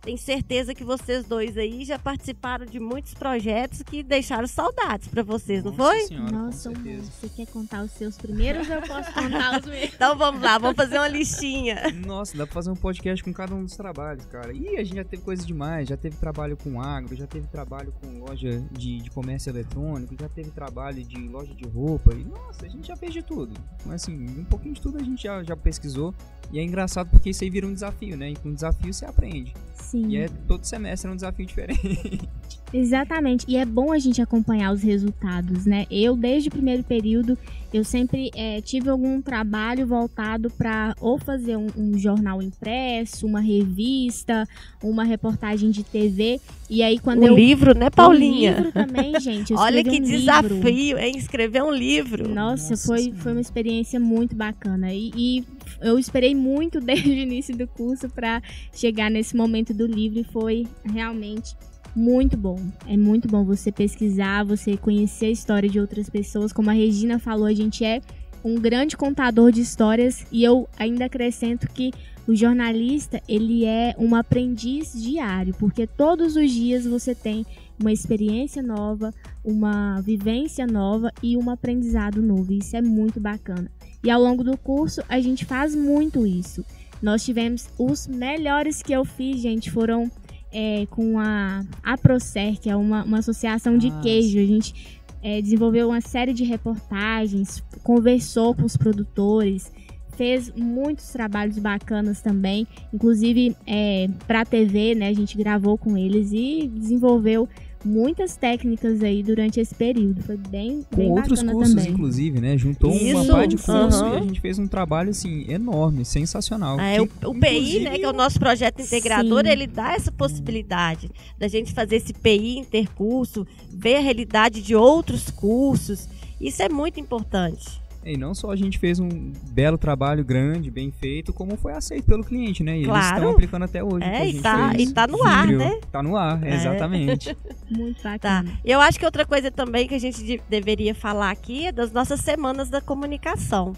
Tenho 0.00 0.16
certeza 0.16 0.74
que 0.74 0.82
vocês 0.82 1.26
dois 1.26 1.58
aí 1.58 1.84
já 1.84 1.98
participaram 1.98 2.64
de 2.64 2.80
muitos 2.80 3.12
projetos 3.12 3.82
que 3.82 4.02
deixaram 4.02 4.46
saudades 4.46 5.08
para 5.08 5.22
vocês, 5.22 5.62
não 5.62 5.72
Nossa 5.72 5.92
foi? 5.92 6.00
Senhora, 6.06 6.30
Nossa, 6.32 6.72
você 6.72 7.28
quer 7.28 7.46
contar 7.46 7.84
os 7.84 7.90
seus 7.90 8.16
primeiros 8.16 8.66
ou 8.68 8.76
eu 8.76 8.82
posso 8.82 9.12
contar 9.12 9.60
os 9.60 9.66
meus? 9.66 9.90
Então 10.00 10.16
vamos 10.16 10.40
lá, 10.40 10.56
vamos 10.56 10.76
fazer 10.76 10.96
uma 10.96 11.08
listinha. 11.08 11.76
Nossa, 12.06 12.36
dá 12.36 12.46
pra 12.46 12.54
fazer 12.54 12.70
um 12.70 12.76
podcast 12.76 13.22
com 13.22 13.32
cada 13.32 13.54
um 13.54 13.62
dos 13.62 13.76
trabalhos, 13.76 14.24
cara. 14.24 14.52
E 14.54 14.78
a 14.78 14.84
gente 14.84 14.96
já 14.96 15.04
teve 15.04 15.22
coisa 15.22 15.44
demais, 15.44 15.88
já 15.88 15.96
teve 15.96 16.16
trabalho 16.16 16.56
com 16.56 16.80
agro, 16.80 17.14
já 17.14 17.26
teve 17.26 17.46
trabalho 17.48 17.92
com 18.00 18.20
loja 18.20 18.66
de, 18.72 19.02
de 19.02 19.10
comércio 19.10 19.50
eletrônico, 19.50 20.14
já 20.18 20.28
teve 20.28 20.50
trabalho 20.50 21.04
de 21.04 21.28
loja 21.28 21.54
de 21.54 21.68
roupa. 21.68 22.14
E 22.14 22.24
nossa, 22.24 22.64
a 22.64 22.68
gente 22.68 22.88
já 22.88 22.96
fez 22.96 23.12
de 23.12 23.22
tudo. 23.22 23.52
Mas 23.84 24.02
assim, 24.02 24.14
um 24.14 24.44
pouquinho 24.44 24.74
de 24.74 24.80
tudo 24.80 24.96
a 24.98 25.02
gente 25.02 25.22
já, 25.22 25.42
já 25.42 25.56
pesquisou. 25.56 26.14
E 26.52 26.58
é 26.58 26.62
engraçado 26.62 27.08
porque 27.10 27.30
isso 27.30 27.44
aí 27.44 27.50
vira 27.50 27.66
um 27.66 27.72
desafio, 27.72 28.16
né? 28.16 28.30
E 28.30 28.36
com 28.36 28.52
desafio 28.52 28.92
você 28.92 29.04
aprende. 29.04 29.54
Sim. 29.74 30.08
E 30.08 30.16
é 30.16 30.28
todo 30.48 30.64
semestre 30.64 31.08
é 31.08 31.12
um 31.12 31.16
desafio 31.16 31.46
diferente. 31.46 32.28
Exatamente. 32.72 33.44
E 33.48 33.56
é 33.56 33.64
bom 33.64 33.92
a 33.92 33.98
gente 33.98 34.22
acompanhar 34.22 34.72
os 34.72 34.82
resultados, 34.82 35.66
né? 35.66 35.86
Eu, 35.90 36.16
desde 36.16 36.48
o 36.48 36.52
primeiro 36.52 36.84
período, 36.84 37.36
eu 37.72 37.84
sempre 37.84 38.30
eh, 38.34 38.60
tive 38.62 38.88
algum 38.90 39.20
trabalho 39.22 39.86
voltado 39.86 40.50
para 40.50 40.94
ou 41.00 41.18
fazer 41.18 41.56
um, 41.56 41.68
um 41.76 41.98
jornal 41.98 42.42
impresso, 42.42 43.26
uma 43.26 43.40
revista, 43.40 44.46
uma 44.82 45.04
reportagem 45.04 45.70
de 45.70 45.84
TV. 45.84 46.40
E 46.68 46.82
aí, 46.82 46.98
quando 46.98 47.22
Um 47.22 47.26
eu. 47.28 47.34
livro, 47.36 47.76
né, 47.76 47.86
Um 47.86 47.90
Paulinha? 47.90 48.56
livro 48.56 48.72
também, 48.72 49.20
gente. 49.20 49.52
Olha 49.58 49.82
que 49.82 49.90
um 49.90 49.92
livro. 50.04 50.08
desafio, 50.10 50.98
hein? 50.98 51.16
Escrever 51.16 51.62
um 51.62 51.72
livro. 51.72 52.28
Nossa, 52.28 52.70
Nossa 52.70 52.86
foi, 52.86 52.98
Senhora. 53.02 53.20
foi 53.22 53.32
uma 53.32 53.40
experiência 53.40 53.98
muito 54.00 54.34
bacana. 54.34 54.92
E, 54.92 55.10
e 55.16 55.44
eu 55.80 55.98
esperei 55.98 56.34
muito 56.34 56.80
desde 56.82 57.08
o 57.10 57.12
início 57.14 57.56
do 57.56 57.66
curso 57.66 58.08
para 58.08 58.42
chegar 58.74 59.10
nesse 59.10 59.36
momento 59.36 59.72
do 59.72 59.86
livro 59.86 60.18
e 60.20 60.24
foi 60.24 60.66
realmente 60.84 61.54
muito 61.94 62.36
bom. 62.36 62.58
É 62.86 62.96
muito 62.96 63.28
bom 63.28 63.44
você 63.44 63.72
pesquisar, 63.72 64.44
você 64.44 64.76
conhecer 64.76 65.26
a 65.26 65.30
história 65.30 65.68
de 65.68 65.80
outras 65.80 66.08
pessoas. 66.08 66.52
Como 66.52 66.70
a 66.70 66.72
Regina 66.72 67.18
falou, 67.18 67.46
a 67.46 67.54
gente 67.54 67.84
é 67.84 68.00
um 68.44 68.54
grande 68.54 68.96
contador 68.96 69.52
de 69.52 69.60
histórias 69.60 70.24
e 70.32 70.42
eu 70.42 70.68
ainda 70.78 71.04
acrescento 71.04 71.68
que 71.68 71.92
o 72.26 72.34
jornalista, 72.34 73.20
ele 73.28 73.64
é 73.64 73.94
um 73.98 74.14
aprendiz 74.14 74.92
diário, 74.92 75.54
porque 75.58 75.86
todos 75.86 76.36
os 76.36 76.50
dias 76.50 76.86
você 76.86 77.14
tem 77.14 77.44
uma 77.78 77.92
experiência 77.92 78.62
nova, 78.62 79.12
uma 79.44 80.00
vivência 80.00 80.66
nova 80.66 81.10
e 81.22 81.36
um 81.36 81.50
aprendizado 81.50 82.22
novo. 82.22 82.52
Isso 82.52 82.76
é 82.76 82.82
muito 82.82 83.18
bacana. 83.18 83.70
E 84.04 84.10
ao 84.10 84.22
longo 84.22 84.44
do 84.44 84.56
curso 84.56 85.02
a 85.08 85.18
gente 85.20 85.44
faz 85.44 85.74
muito 85.74 86.26
isso. 86.26 86.64
Nós 87.02 87.24
tivemos 87.24 87.68
os 87.78 88.06
melhores 88.06 88.82
que 88.82 88.92
eu 88.92 89.04
fiz, 89.04 89.40
gente, 89.40 89.70
foram 89.70 90.10
é, 90.52 90.86
com 90.90 91.18
a 91.18 91.64
APROCER, 91.82 92.60
que 92.60 92.68
é 92.68 92.76
uma, 92.76 93.04
uma 93.04 93.18
associação 93.18 93.78
de 93.78 93.88
Ah, 93.88 94.00
queijo. 94.02 94.38
A 94.38 94.44
gente 94.44 95.00
é, 95.22 95.40
desenvolveu 95.40 95.88
uma 95.88 96.00
série 96.00 96.32
de 96.32 96.44
reportagens, 96.44 97.62
conversou 97.82 98.54
com 98.54 98.64
os 98.64 98.76
produtores, 98.76 99.72
fez 100.16 100.52
muitos 100.54 101.08
trabalhos 101.08 101.58
bacanas 101.58 102.20
também, 102.20 102.66
inclusive 102.92 103.56
é, 103.66 104.08
para 104.26 104.42
a 104.42 104.44
TV, 104.44 104.94
né? 104.94 105.08
A 105.08 105.14
gente 105.14 105.36
gravou 105.36 105.78
com 105.78 105.96
eles 105.96 106.30
e 106.32 106.68
desenvolveu 106.68 107.48
muitas 107.84 108.36
técnicas 108.36 109.02
aí 109.02 109.22
durante 109.22 109.58
esse 109.60 109.74
período. 109.74 110.22
Foi 110.22 110.36
bem, 110.36 110.84
Com 110.90 110.96
bem 110.96 111.10
outros 111.10 111.40
bacana 111.40 111.52
cursos, 111.52 111.74
também. 111.74 111.90
inclusive, 111.92 112.40
né? 112.40 112.56
Juntou 112.58 112.90
uma 112.92 113.00
Isso, 113.22 113.32
par 113.32 113.46
de 113.46 113.56
curso 113.56 114.04
aham. 114.04 114.14
e 114.14 114.16
a 114.18 114.20
gente 114.22 114.40
fez 114.40 114.58
um 114.58 114.66
trabalho, 114.66 115.10
assim, 115.10 115.44
enorme, 115.50 116.04
sensacional. 116.04 116.76
Ah, 116.78 116.86
é, 116.86 116.94
Que, 117.06 117.26
o, 117.26 117.30
o 117.30 117.40
PI, 117.40 117.80
né, 117.80 117.98
que 117.98 118.04
é 118.04 118.08
o 118.08 118.12
nosso 118.12 118.38
projeto 118.38 118.80
integrador, 118.82 119.44
Sim. 119.44 119.50
ele 119.52 119.66
dá 119.66 119.94
essa 119.94 120.12
possibilidade 120.12 121.10
da 121.38 121.48
gente 121.48 121.72
fazer 121.72 121.96
esse 121.96 122.12
PI 122.12 122.58
intercurso, 122.58 123.46
ver 123.70 123.96
a 123.96 124.00
realidade 124.00 124.62
de 124.62 124.74
outros 124.74 125.30
cursos. 125.30 126.08
Isso 126.40 126.62
é 126.62 126.68
muito 126.68 126.98
importante. 127.00 127.80
E 128.04 128.16
não 128.16 128.34
só 128.34 128.50
a 128.50 128.56
gente 128.56 128.78
fez 128.78 128.98
um 128.98 129.08
belo 129.50 129.76
trabalho 129.76 130.24
grande, 130.24 130.70
bem 130.70 130.90
feito, 130.90 131.32
como 131.34 131.54
foi 131.56 131.72
aceito 131.74 132.04
pelo 132.06 132.24
cliente, 132.24 132.62
né? 132.62 132.72
E 132.72 132.76
eles 132.76 132.86
Claro. 132.88 133.16
estão 133.16 133.30
aplicando 133.30 133.64
até 133.64 133.84
hoje. 133.84 134.04
É, 134.06 134.18
a 134.18 134.24
e 134.24 134.32
gente 134.32 134.42
tá- 134.42 134.70
fez. 134.70 134.88
e 134.90 134.94
tá 134.94 135.06
no 135.06 135.22
ar, 135.22 135.46
né? 135.48 135.80
Tá 135.92 136.02
no 136.02 136.16
ar, 136.16 136.42
É. 136.42 136.54
exatamente. 136.54 137.36
Muito 137.70 138.00
Tá. 138.02 138.12
bacana. 138.12 138.58
Eu 138.64 138.80
acho 138.80 138.98
que 138.98 139.04
outra 139.04 139.26
coisa 139.26 139.50
também 139.50 139.86
que 139.86 139.94
a 139.94 139.98
gente 140.00 140.24
de- 140.24 140.40
deveria 140.48 140.94
falar 140.94 141.30
aqui 141.30 141.66
é 141.66 141.72
das 141.72 141.92
nossas 141.92 142.20
semanas 142.20 142.70
da 142.70 142.80
comunicação. 142.80 143.74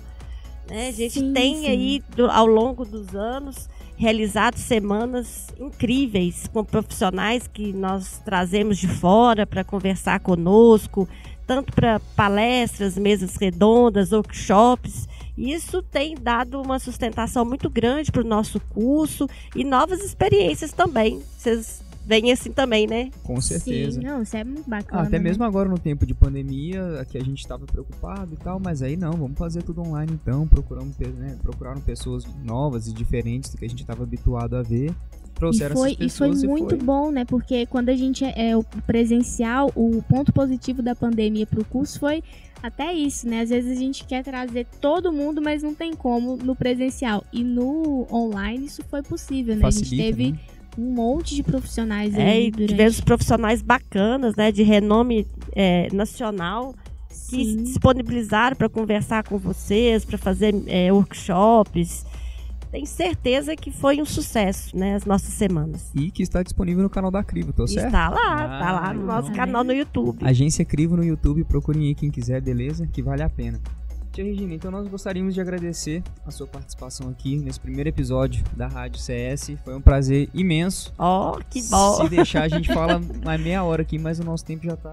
né? 0.70 0.87
A 0.88 0.92
gente 0.92 1.14
Sim, 1.18 1.32
tem 1.32 1.56
sim. 1.56 1.66
aí, 1.66 2.02
do- 2.16 2.30
ao 2.30 2.46
longo 2.46 2.85
dos 2.85 3.16
anos, 3.16 3.68
realizado 3.96 4.56
semanas 4.56 5.48
incríveis 5.58 6.46
com 6.52 6.64
profissionais 6.64 7.48
que 7.48 7.72
nós 7.72 8.20
trazemos 8.24 8.78
de 8.78 8.87
fora 8.87 9.44
para 9.44 9.64
conversar 9.64 10.20
conosco, 10.20 11.08
tanto 11.55 11.71
para 11.75 12.01
palestras, 12.17 12.97
mesas 12.97 13.37
redondas, 13.37 14.11
workshops. 14.11 15.07
Isso 15.37 15.83
tem 15.83 16.15
dado 16.15 16.61
uma 16.62 16.79
sustentação 16.79 17.45
muito 17.45 17.69
grande 17.69 18.11
para 18.11 18.23
o 18.23 18.27
nosso 18.27 18.59
curso 18.59 19.29
e 19.55 19.62
novas 19.62 20.03
experiências 20.03 20.73
também. 20.73 21.21
Vocês 21.37 21.83
veem 22.07 22.33
assim 22.33 22.51
também, 22.51 22.87
né? 22.87 23.11
Com 23.23 23.38
certeza. 23.38 24.01
Sim, 24.01 24.07
não, 24.07 24.23
isso 24.23 24.35
é 24.35 24.43
muito 24.45 24.65
Ah, 24.67 24.71
bacana. 24.71 25.03
até 25.03 25.19
né? 25.19 25.25
mesmo 25.25 25.45
agora 25.45 25.69
no 25.69 25.79
tempo 25.79 26.07
de 26.07 26.15
pandemia, 26.15 27.07
que 27.11 27.19
a 27.19 27.23
gente 27.23 27.41
estava 27.41 27.67
preocupado 27.67 28.33
e 28.33 28.37
tal, 28.38 28.59
mas 28.59 28.81
aí 28.81 28.97
não, 28.97 29.12
vamos 29.12 29.37
fazer 29.37 29.62
tudo 29.62 29.83
online 29.83 30.12
então, 30.12 30.49
procuramos, 30.49 30.97
né, 30.99 31.37
procuraram 31.43 31.83
pessoas 31.83 32.25
novas 32.43 32.88
e 32.88 32.95
diferentes 32.95 33.51
do 33.51 33.59
que 33.59 33.65
a 33.67 33.69
gente 33.69 33.83
estava 33.83 34.03
habituado 34.03 34.57
a 34.57 34.62
ver, 34.62 34.93
E 35.33 35.35
trouxeram 35.35 35.77
foi, 35.77 35.92
essas 35.92 36.14
e 36.14 36.18
foi 36.18 36.29
pessoas 36.31 36.45
muito 36.45 36.77
bom, 36.77 37.11
né? 37.11 37.25
Porque 37.25 37.66
quando 37.66 37.88
a 37.88 37.97
gente 37.97 38.25
é, 38.25 38.51
é 38.51 38.57
o 38.57 38.62
presencial, 38.87 39.73
o 39.75 40.03
ponto 40.09 40.33
positivo 40.33 40.83
da 40.83 40.95
pandemia 40.95 41.47
para 41.47 41.61
o 41.61 41.64
curso 41.64 41.99
foi 41.99 42.23
até 42.62 42.92
isso, 42.92 43.29
né? 43.29 43.40
Às 43.40 43.51
vezes 43.51 43.77
a 43.77 43.81
gente 43.81 44.05
quer 44.05 44.23
trazer 44.23 44.66
todo 44.81 45.12
mundo, 45.12 45.42
mas 45.42 45.62
não 45.62 45.75
tem 45.75 45.95
como 45.95 46.37
no 46.37 46.55
presencial. 46.55 47.25
E 47.33 47.42
no 47.42 48.07
online 48.12 48.66
isso 48.66 48.83
foi 48.88 49.03
possível, 49.03 49.57
né? 49.57 49.66
a 49.66 49.71
gente 49.71 49.85
Facilita, 49.85 50.05
teve 50.05 50.33
né? 50.33 50.38
um 50.79 50.95
monte 50.95 51.35
de 51.35 51.42
profissionais 51.42 52.14
É, 52.14 52.23
aí 52.23 52.47
e 52.47 52.51
durante... 52.51 52.68
tivemos 52.71 53.01
profissionais 53.01 53.61
bacanas, 53.62 54.37
né, 54.37 54.53
de 54.53 54.62
renome 54.62 55.27
é, 55.55 55.88
nacional, 55.92 56.75
que 57.09 57.14
se 57.14 57.45
Sim. 57.45 57.62
disponibilizaram 57.64 58.57
para 58.57 58.68
conversar 58.68 59.25
com 59.25 59.38
vocês, 59.38 60.05
para 60.05 60.16
fazer 60.16 60.55
é, 60.66 60.92
workshops. 60.92 62.07
Tenho 62.72 62.87
certeza 62.87 63.54
que 63.54 63.70
foi 63.70 64.00
um 64.00 64.04
sucesso, 64.06 64.74
né, 64.74 64.94
as 64.94 65.04
nossas 65.04 65.35
semanas. 65.35 65.90
E 65.94 66.11
que 66.11 66.22
está 66.22 66.42
disponível 66.42 66.82
no 66.82 66.88
canal 66.88 67.11
da 67.11 67.22
Crivo, 67.22 67.52
tô 67.52 67.66
certo? 67.66 67.87
Está 67.87 68.08
lá, 68.08 68.32
Ah, 68.32 68.58
tá 68.58 68.72
lá 68.72 68.94
no 68.94 69.04
nosso 69.04 69.30
canal 69.32 69.62
no 69.62 69.74
YouTube. 69.74 70.24
Agência 70.26 70.64
Crivo 70.64 70.96
no 70.96 71.04
YouTube, 71.04 71.44
procurem 71.44 71.88
aí 71.88 71.94
quem 71.94 72.11
quiser, 72.11 72.40
beleza? 72.40 72.87
Que 72.87 73.02
vale 73.02 73.22
a 73.22 73.28
pena. 73.28 73.61
Tia 74.11 74.24
Regina, 74.24 74.54
então 74.54 74.70
nós 74.70 74.87
gostaríamos 74.88 75.32
de 75.35 75.40
agradecer 75.40 76.02
a 76.26 76.30
sua 76.30 76.46
participação 76.46 77.08
aqui 77.11 77.37
nesse 77.37 77.61
primeiro 77.61 77.88
episódio 77.88 78.42
da 78.54 78.68
Rádio 78.68 79.00
CS. 79.00 79.52
Foi 79.64 79.74
um 79.74 79.80
prazer 79.80 80.28
imenso. 80.35 80.92
Ó, 80.98 81.38
que 81.50 81.62
bom. 81.68 81.94
Se 81.96 82.08
deixar, 82.08 82.42
a 82.42 82.48
gente 82.48 82.72
fala 82.72 83.00
mais 83.24 83.40
meia 83.40 83.62
hora 83.64 83.82
aqui, 83.82 83.98
mas 83.98 84.18
o 84.18 84.24
nosso 84.24 84.44
tempo 84.44 84.64
já 84.64 84.76
tá 84.76 84.92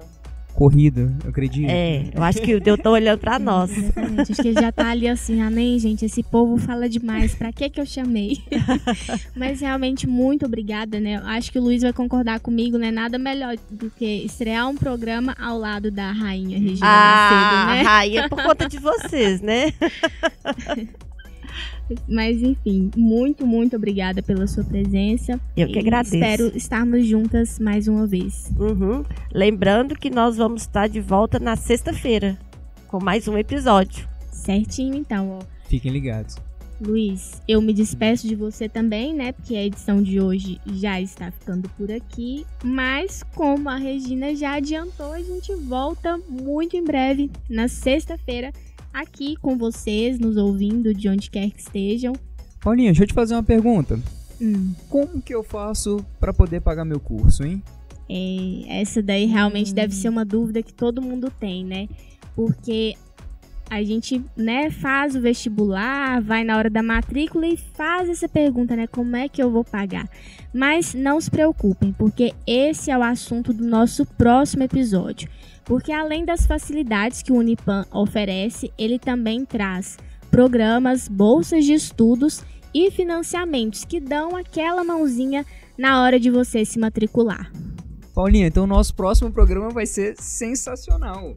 corrido, 0.54 1.12
eu 1.24 1.30
acredito. 1.30 1.70
É, 1.70 2.06
eu 2.14 2.22
acho 2.24 2.42
que 2.42 2.54
o 2.54 2.60
Deus 2.60 2.78
tá 2.80 2.90
olhando 2.90 3.20
para 3.20 3.40
nós. 3.40 3.72
Exatamente. 3.76 4.32
Acho 4.32 4.42
que 4.42 4.48
ele 4.50 4.62
já 4.62 4.72
tá 4.72 4.90
ali 4.90 5.08
assim, 5.08 5.42
ah, 5.42 5.50
nem, 5.50 5.80
gente, 5.80 6.06
esse 6.06 6.22
povo 6.22 6.58
fala 6.58 6.90
demais. 6.90 7.34
Pra 7.36 7.52
que 7.54 7.70
que 7.70 7.80
eu 7.80 7.86
chamei? 7.86 8.38
Mas 9.36 9.62
realmente, 9.62 10.08
muito 10.08 10.46
obrigada, 10.46 11.00
né? 11.00 11.18
Eu 11.18 11.26
Acho 11.28 11.52
que 11.52 11.60
o 11.60 11.62
Luiz 11.62 11.82
vai 11.82 11.94
concordar 11.94 12.40
comigo, 12.40 12.78
né? 12.78 12.92
Nada 12.92 13.18
melhor 13.18 13.56
do 13.70 13.90
que 13.92 14.06
estrear 14.26 14.68
um 14.68 14.76
programa 14.76 15.36
ao 15.40 15.58
lado 15.58 15.90
da 15.92 16.12
rainha 16.12 16.58
Regina 16.60 16.86
Ah, 16.88 17.30
Macedo, 17.32 17.76
né? 17.76 17.82
rainha, 17.84 18.30
por 18.30 18.44
conta 18.44 18.68
de 18.68 18.80
vocês, 18.80 19.42
né? 19.42 19.72
Mas 22.08 22.42
enfim, 22.42 22.90
muito, 22.96 23.46
muito 23.46 23.76
obrigada 23.76 24.22
pela 24.22 24.48
sua 24.48 24.64
presença. 24.64 25.40
Eu 25.56 25.68
que 25.68 25.80
agradeço. 25.80 26.16
Espero 26.16 26.52
estarmos 26.56 27.08
juntas 27.08 27.60
mais 27.60 27.88
uma 27.88 28.06
vez. 28.06 28.52
Uhum. 28.58 29.04
Lembrando 29.34 29.96
que 29.96 30.10
nós 30.10 30.38
vamos 30.38 30.64
estar 30.64 30.88
de 30.88 31.00
volta 31.00 31.40
na 31.40 31.56
sexta-feira 31.56 32.38
com 32.88 33.04
mais 33.04 33.28
um 33.28 33.38
episódio. 33.38 34.08
Certinho, 34.32 34.96
então, 34.96 35.38
ó. 35.38 35.40
Fiquem 35.68 35.92
ligados. 35.92 36.38
Luiz, 36.82 37.42
eu 37.46 37.62
me 37.62 37.74
despeço 37.74 38.26
de 38.26 38.36
você 38.36 38.70
também, 38.70 39.14
né? 39.14 39.34
Porque 39.34 39.54
a 39.54 39.66
edição 39.66 40.02
de 40.02 40.22
hoje 40.22 40.62
já 40.66 41.00
está 41.00 41.30
ficando 41.30 41.70
por 41.78 41.92
aqui. 41.92 42.46
Mas, 42.64 43.22
como 43.36 43.70
a 43.70 43.76
Regina 43.76 44.34
já 44.34 44.54
adiantou, 44.54 45.12
a 45.12 45.22
gente 45.22 45.54
volta 45.56 46.18
muito 46.30 46.78
em 46.78 46.84
breve, 46.84 47.30
na 47.50 47.68
sexta-feira, 47.68 48.54
aqui 49.02 49.36
com 49.38 49.58
vocês, 49.58 50.20
nos 50.20 50.38
ouvindo 50.38 50.94
de 50.94 51.08
onde 51.10 51.30
quer 51.30 51.50
que 51.50 51.60
estejam. 51.60 52.14
Paulinha, 52.62 52.90
deixa 52.90 53.04
eu 53.04 53.08
te 53.08 53.14
fazer 53.14 53.34
uma 53.36 53.44
pergunta. 53.44 54.00
Hum, 54.42 54.74
Como 54.90 55.22
que 55.22 55.34
eu 55.34 55.44
faço 55.44 56.06
para 56.20 56.34
poder 56.34 56.62
pagar 56.62 56.86
meu 56.86 57.00
curso, 57.00 57.44
hein? 57.44 57.62
é, 58.12 58.82
essa 58.82 59.04
daí 59.04 59.26
realmente 59.26 59.74
deve 59.74 59.94
ser 59.94 60.10
uma 60.10 60.26
dúvida 60.26 60.64
que 60.64 60.74
todo 60.74 61.02
mundo 61.02 61.32
tem, 61.40 61.64
né? 61.64 61.88
Porque 62.36 62.96
a 63.70 63.84
gente, 63.84 64.20
né, 64.36 64.72
faz 64.72 65.16
o 65.16 65.22
vestibular, 65.22 66.20
vai 66.20 66.44
na 66.44 66.58
hora 66.58 66.72
da 66.72 66.82
matrícula 66.82 67.46
e 67.46 67.56
faz 67.56 68.10
essa 68.10 68.28
pergunta, 68.28 68.76
né, 68.76 68.88
como 68.88 69.16
é 69.16 69.30
que 69.30 69.44
eu 69.44 69.52
vou 69.52 69.64
pagar? 69.64 70.10
Mas 70.52 70.96
não 70.96 71.22
se 71.22 71.30
preocupem, 71.30 71.94
porque 71.94 72.34
esse 72.48 72.90
é 72.90 72.98
o 72.98 73.04
assunto 73.04 73.54
do 73.54 73.64
nosso 73.64 74.08
próximo 74.08 74.64
episódio. 74.64 75.30
Porque 75.70 75.92
além 75.92 76.26
das 76.26 76.48
facilidades 76.48 77.22
que 77.22 77.32
o 77.32 77.36
Unipan 77.36 77.86
oferece, 77.92 78.74
ele 78.76 78.98
também 78.98 79.46
traz 79.46 80.00
programas, 80.32 81.08
bolsas 81.08 81.64
de 81.64 81.74
estudos 81.74 82.44
e 82.74 82.90
financiamentos 82.90 83.86
que 83.86 84.00
dão 84.00 84.36
aquela 84.36 84.84
mãozinha 84.84 85.46
na 85.78 86.02
hora 86.02 86.20
de 86.20 86.32
você 86.32 86.66
se 86.66 86.80
matricular. 86.80 87.52
Paulinha, 88.16 88.48
então 88.48 88.64
o 88.64 88.68
nosso 88.68 88.96
próximo 88.96 89.32
programa 89.32 89.70
vai 89.70 89.86
ser 89.86 90.16
sensacional. 90.18 91.36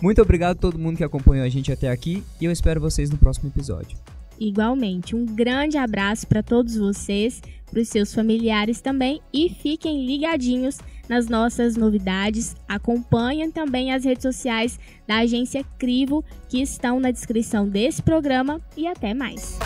Muito 0.00 0.22
obrigado 0.22 0.52
a 0.52 0.60
todo 0.60 0.78
mundo 0.78 0.96
que 0.96 1.04
acompanhou 1.04 1.44
a 1.44 1.48
gente 1.48 1.72
até 1.72 1.90
aqui 1.90 2.22
e 2.40 2.44
eu 2.44 2.52
espero 2.52 2.80
vocês 2.80 3.10
no 3.10 3.18
próximo 3.18 3.48
episódio. 3.48 3.98
Igualmente, 4.38 5.16
um 5.16 5.26
grande 5.26 5.76
abraço 5.76 6.28
para 6.28 6.40
todos 6.42 6.76
vocês, 6.76 7.42
para 7.72 7.80
os 7.80 7.88
seus 7.88 8.12
familiares 8.14 8.82
também 8.82 9.20
e 9.32 9.48
fiquem 9.48 10.04
ligadinhos 10.04 10.78
nas 11.08 11.26
nossas 11.26 11.74
novidades. 11.74 12.54
Acompanhem 12.68 13.50
também 13.50 13.92
as 13.92 14.04
redes 14.04 14.22
sociais 14.22 14.78
da 15.06 15.18
agência 15.18 15.64
Crivo 15.78 16.22
que 16.48 16.60
estão 16.60 17.00
na 17.00 17.10
descrição 17.10 17.66
desse 17.66 18.02
programa 18.02 18.60
e 18.76 18.86
até 18.86 19.14
mais. 19.14 19.58